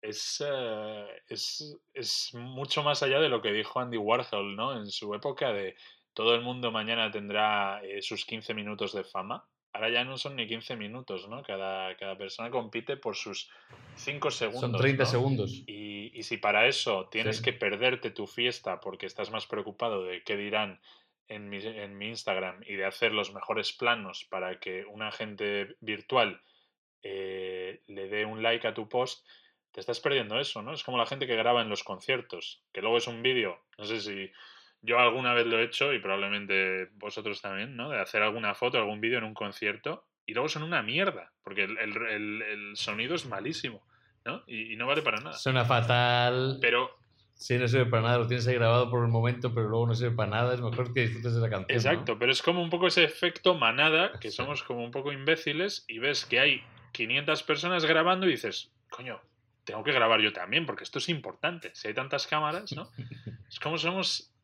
[0.01, 4.77] es, eh, es, es mucho más allá de lo que dijo Andy Warhol, ¿no?
[4.77, 5.75] En su época de
[6.13, 9.45] todo el mundo mañana tendrá eh, sus 15 minutos de fama
[9.75, 11.43] ahora ya no son ni 15 minutos, ¿no?
[11.43, 13.49] Cada, cada persona compite por sus
[13.95, 14.61] 5 segundos.
[14.61, 15.63] Son 30 segundos.
[15.67, 20.37] Y, si para eso tienes que perderte tu fiesta porque estás más preocupado de qué
[20.37, 20.79] dirán
[21.27, 25.75] en mi, en mi Instagram y de hacer los mejores planos para que un agente
[25.79, 26.41] virtual
[27.03, 29.25] eh, le dé un like a tu post,
[29.71, 30.73] te estás perdiendo eso, ¿no?
[30.73, 33.85] Es como la gente que graba en los conciertos, que luego es un vídeo, no
[33.85, 34.31] sé si
[34.81, 37.89] yo alguna vez lo he hecho y probablemente vosotros también, ¿no?
[37.89, 41.63] De hacer alguna foto, algún vídeo en un concierto y luego son una mierda, porque
[41.63, 43.85] el, sonido es malísimo,
[44.23, 44.43] ¿no?
[44.47, 45.33] Y, no vale para nada.
[45.33, 46.57] Suena fatal.
[46.61, 47.04] Pero...
[47.35, 49.93] Sí, no sirve para nada, lo tienes ahí grabado por un momento, pero luego no
[49.93, 51.77] sirve para nada, es mejor que disfrutes de la canción.
[51.77, 55.85] Exacto, pero es como un poco ese efecto manada, que somos como un poco imbéciles
[55.87, 56.63] y ves que hay
[56.93, 59.21] 500 personas grabando y dices, coño,
[59.65, 61.71] tengo que grabar yo también, porque esto es importante.
[61.73, 62.89] Si hay tantas cámaras, ¿no?
[63.47, 64.35] Es como somos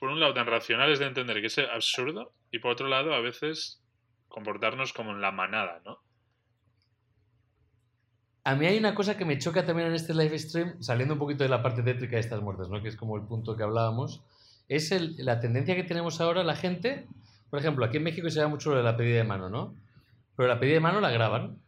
[0.00, 3.20] por un lado, tan racionales de entender que es absurdo y por otro lado, a
[3.20, 3.82] veces
[4.28, 6.02] comportarnos como en la manada, ¿no?
[8.50, 11.20] A mí hay una cosa que me choca también en este live stream, saliendo un
[11.20, 12.82] poquito de la parte tétrica de estas muertes, ¿no?
[12.82, 14.24] que es como el punto que hablábamos,
[14.68, 17.06] es la tendencia que tenemos ahora la gente.
[17.48, 19.76] Por ejemplo, aquí en México se da mucho de la pedida de mano, ¿no?
[20.34, 21.58] Pero la pedida de mano la graban.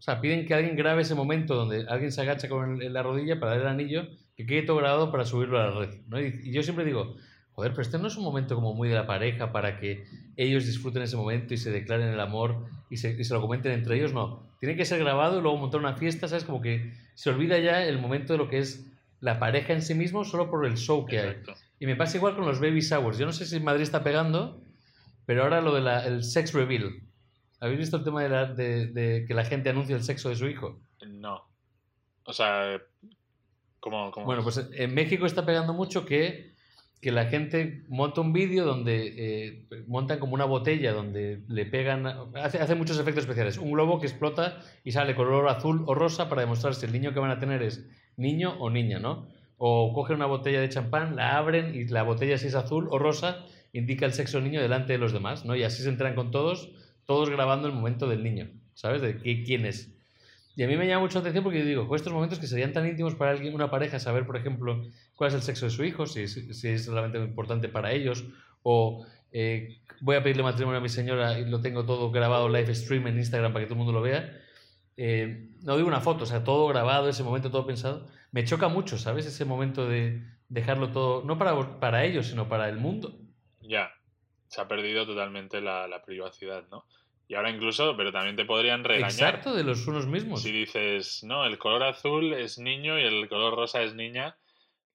[0.00, 3.38] O sea, piden que alguien grabe ese momento donde alguien se agacha con la rodilla
[3.38, 6.00] para dar el anillo, que quede todo grabado para subirlo a la red.
[6.08, 6.20] ¿no?
[6.20, 7.14] y yo siempre digo,
[7.56, 10.04] joder, pero este no es un momento como muy de la pareja para que
[10.36, 14.12] ellos disfruten ese momento y se declaren el amor y se, lo comenten entre ellos,
[14.12, 14.45] no.
[14.60, 16.44] Tiene que ser grabado y luego montar una fiesta, ¿sabes?
[16.44, 18.86] Como que se olvida ya el momento de lo que es
[19.20, 21.36] la pareja en sí mismo solo por el show que hay.
[21.78, 23.18] Y me pasa igual con los baby showers.
[23.18, 24.62] Yo no sé si Madrid está pegando,
[25.26, 27.02] pero ahora lo del sex reveal.
[27.60, 30.78] ¿Habéis visto el tema de, de, que la gente anuncia el sexo de su hijo?
[31.06, 31.42] No.
[32.24, 32.80] O sea,
[33.80, 36.55] ¿cómo, cómo Bueno, pues en México está pegando mucho que
[37.00, 42.06] que la gente monta un vídeo donde eh, montan como una botella donde le pegan,
[42.34, 43.58] hace, hace, muchos efectos especiales.
[43.58, 47.12] Un globo que explota y sale color azul o rosa para demostrar si el niño
[47.12, 47.86] que van a tener es
[48.16, 49.28] niño o niña, ¿no?
[49.58, 52.98] O cogen una botella de champán, la abren y la botella si es azul o
[52.98, 55.54] rosa indica el sexo niño delante de los demás, ¿no?
[55.54, 56.70] Y así se entran con todos,
[57.04, 59.02] todos grabando el momento del niño, ¿sabes?
[59.02, 59.95] De quién es.
[60.56, 62.72] Y a mí me llama mucho la atención porque yo digo, estos momentos que serían
[62.72, 64.82] tan íntimos para alguien, una pareja, saber, por ejemplo,
[65.14, 68.24] cuál es el sexo de su hijo, si, es realmente importante para ellos,
[68.62, 72.74] o eh, voy a pedirle matrimonio a mi señora y lo tengo todo grabado live
[72.74, 74.34] stream en Instagram para que todo el mundo lo vea.
[74.96, 78.06] Eh, no digo una foto, o sea, todo grabado, ese momento todo pensado.
[78.32, 79.26] Me choca mucho, ¿sabes?
[79.26, 83.18] Ese momento de dejarlo todo, no para, para ellos, sino para el mundo.
[83.60, 83.90] Ya,
[84.48, 86.86] se ha perdido totalmente la privacidad, ¿no?
[87.28, 89.10] Y ahora incluso, pero también te podrían regañar.
[89.10, 90.42] Exacto, de los unos mismos.
[90.42, 94.36] Si dices, no, el color azul es niño y el color rosa es niña,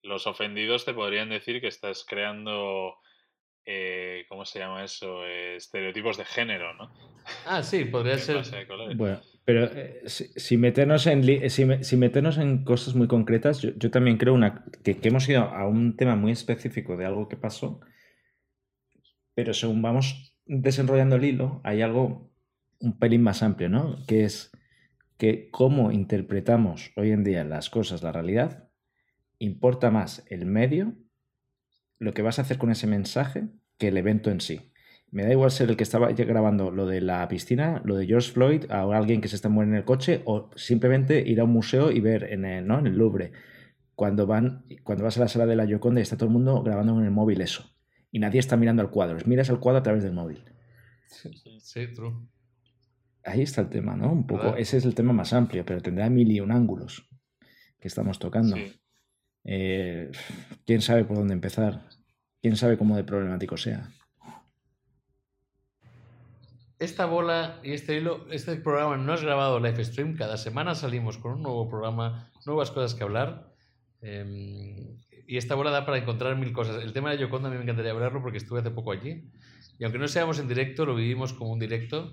[0.01, 2.95] los ofendidos te podrían decir que estás creando,
[3.65, 5.25] eh, ¿cómo se llama eso?
[5.25, 6.91] Eh, estereotipos de género, ¿no?
[7.45, 8.41] Ah, sí, podría ser.
[8.95, 14.33] Bueno, pero eh, si, meternos en, si, meternos en cosas muy concretas, yo, también creo
[14.33, 17.81] una, que, que hemos ido a un tema muy específico de algo que pasó
[19.35, 22.29] Pero según vamos desenrollando el hilo, hay algo
[22.79, 23.97] un pelín más amplio, ¿no?
[24.05, 24.51] Que es
[25.17, 28.69] que cómo interpretamos hoy en día las cosas, la realidad,
[29.39, 30.93] importa más el medio,
[31.99, 33.47] lo que vas a hacer con ese mensaje,
[33.77, 34.73] que el evento en sí.
[35.09, 38.31] Me da igual ser el que estaba grabando lo de la piscina, lo de George
[38.31, 41.51] Floyd, a alguien que se está muriendo en el coche, o simplemente ir a un
[41.51, 42.79] museo y ver en el, ¿no?
[42.79, 43.31] en el Louvre.
[43.95, 46.63] Cuando, van, cuando vas a la sala de la Yoconda y está todo el mundo
[46.63, 47.71] grabando en el móvil eso.
[48.11, 49.17] Y nadie está mirando al cuadro.
[49.25, 50.43] Miras al cuadro a través del móvil.
[51.59, 52.13] Sí, true
[53.23, 54.11] ahí está el tema, ¿no?
[54.11, 57.07] Un poco, ese es el tema más amplio, pero tendrá mil y un ángulos
[57.79, 58.55] que estamos tocando.
[59.43, 60.11] Eh,
[60.65, 61.87] ¿Quién sabe por dónde empezar?
[62.41, 63.89] ¿Quién sabe cómo de problemático sea?
[66.79, 71.19] Esta bola y este hilo, este programa no es grabado live stream, cada semana salimos
[71.19, 73.53] con un nuevo programa, nuevas cosas que hablar.
[74.01, 74.97] Em,
[75.31, 76.83] y esta bola da para encontrar mil cosas.
[76.83, 79.23] El tema de Yoconda a mí me encantaría hablarlo porque estuve hace poco allí.
[79.79, 82.11] Y aunque no seamos en directo, lo vivimos como un directo.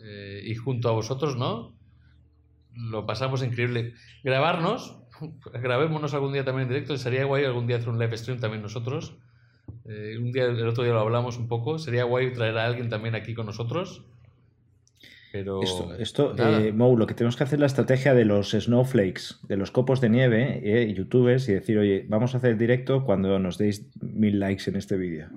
[0.00, 1.74] Eh, y junto a vosotros, ¿no?
[2.74, 3.94] Lo pasamos increíble.
[4.22, 4.98] Grabarnos,
[5.62, 8.60] grabémonos algún día también en directo, sería guay algún día hacer un live stream también
[8.60, 9.16] nosotros.
[9.86, 12.90] Eh, un día, el otro día lo hablamos un poco, sería guay traer a alguien
[12.90, 14.04] también aquí con nosotros.
[15.36, 15.60] Pero
[15.98, 19.58] esto, eh, Mou, lo que tenemos que hacer es la estrategia de los snowflakes, de
[19.58, 23.38] los copos de nieve, eh, youtubers, y decir, oye, vamos a hacer el directo cuando
[23.38, 25.28] nos deis mil likes en este vídeo.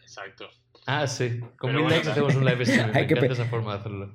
[0.00, 0.48] Exacto.
[0.86, 1.40] Ah, sí.
[1.56, 2.90] Con mil likes hacemos un live stream.
[2.94, 4.14] hay que esa forma de hacerlo.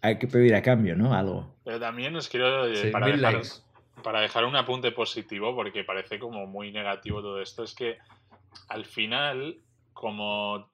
[0.00, 1.14] Hay que pedir a cambio, ¿no?
[1.14, 1.54] Algo.
[1.64, 2.66] Pero también os quiero.
[2.66, 3.42] Eh, para, dejar,
[4.02, 7.98] para dejar un apunte positivo, porque parece como muy negativo todo esto, es que
[8.68, 9.58] al final,
[9.92, 10.71] como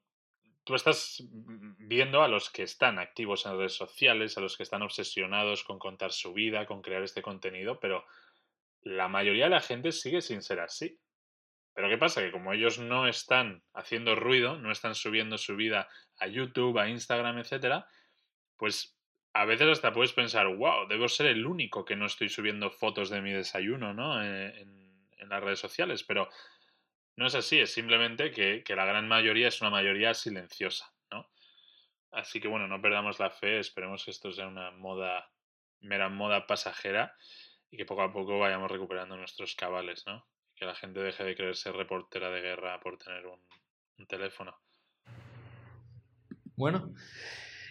[0.68, 1.24] tú estás
[1.78, 5.78] viendo a los que están activos en redes sociales, a los que están obsesionados con
[5.78, 8.04] contar su vida, con crear este contenido, pero
[8.82, 11.00] la mayoría de la gente sigue sin ser así.
[11.72, 12.20] Pero ¿qué pasa?
[12.20, 15.88] Que como ellos no están haciendo ruido, no están subiendo su vida
[16.18, 17.86] a YouTube, a Instagram, etcétera,
[18.56, 18.98] pues
[19.32, 23.08] a veces hasta puedes pensar, wow, debo ser el único que no estoy subiendo fotos
[23.08, 24.22] de mi desayuno, ¿no?
[24.22, 24.78] Eh, en,
[25.28, 26.04] las redes sociales.
[26.04, 26.28] Pero
[27.18, 31.28] no es así, es simplemente que, que, la gran mayoría es una mayoría silenciosa, ¿no?
[32.12, 35.30] Así que bueno, no perdamos la fe, esperemos que esto sea una moda,
[35.80, 37.16] mera moda pasajera
[37.70, 40.26] y que poco a poco vayamos recuperando nuestros cabales, ¿no?
[40.58, 43.38] que la gente deje de creerse reportera de guerra por tener un,
[44.06, 44.56] teléfono.
[46.56, 46.94] Bueno,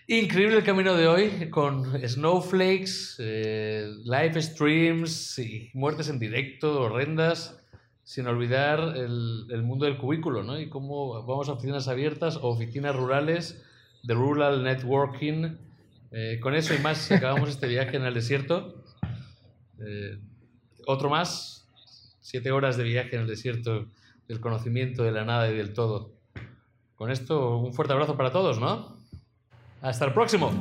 [0.08, 7.66] increíble el camino de hoy con snowflakes, eh, live streams y muertes en directo horrendas,
[8.08, 10.58] sin olvidar el, mundo del cubículo, ¿no?
[10.58, 13.62] Y cómo vamos a oficinas abiertas o oficinas rurales
[14.02, 15.58] de rural networking.
[16.12, 18.82] Eh, con eso y más acabamos este viaje en el desierto.
[19.86, 20.18] Eh,
[20.86, 21.68] otro más,
[22.22, 23.88] Siete horas de viaje en el desierto
[24.28, 26.12] del conocimiento, de la nada y del todo.
[26.96, 28.98] Con esto, un fuerte abrazo para todos, ¿no?
[29.82, 30.52] Hasta el próximo.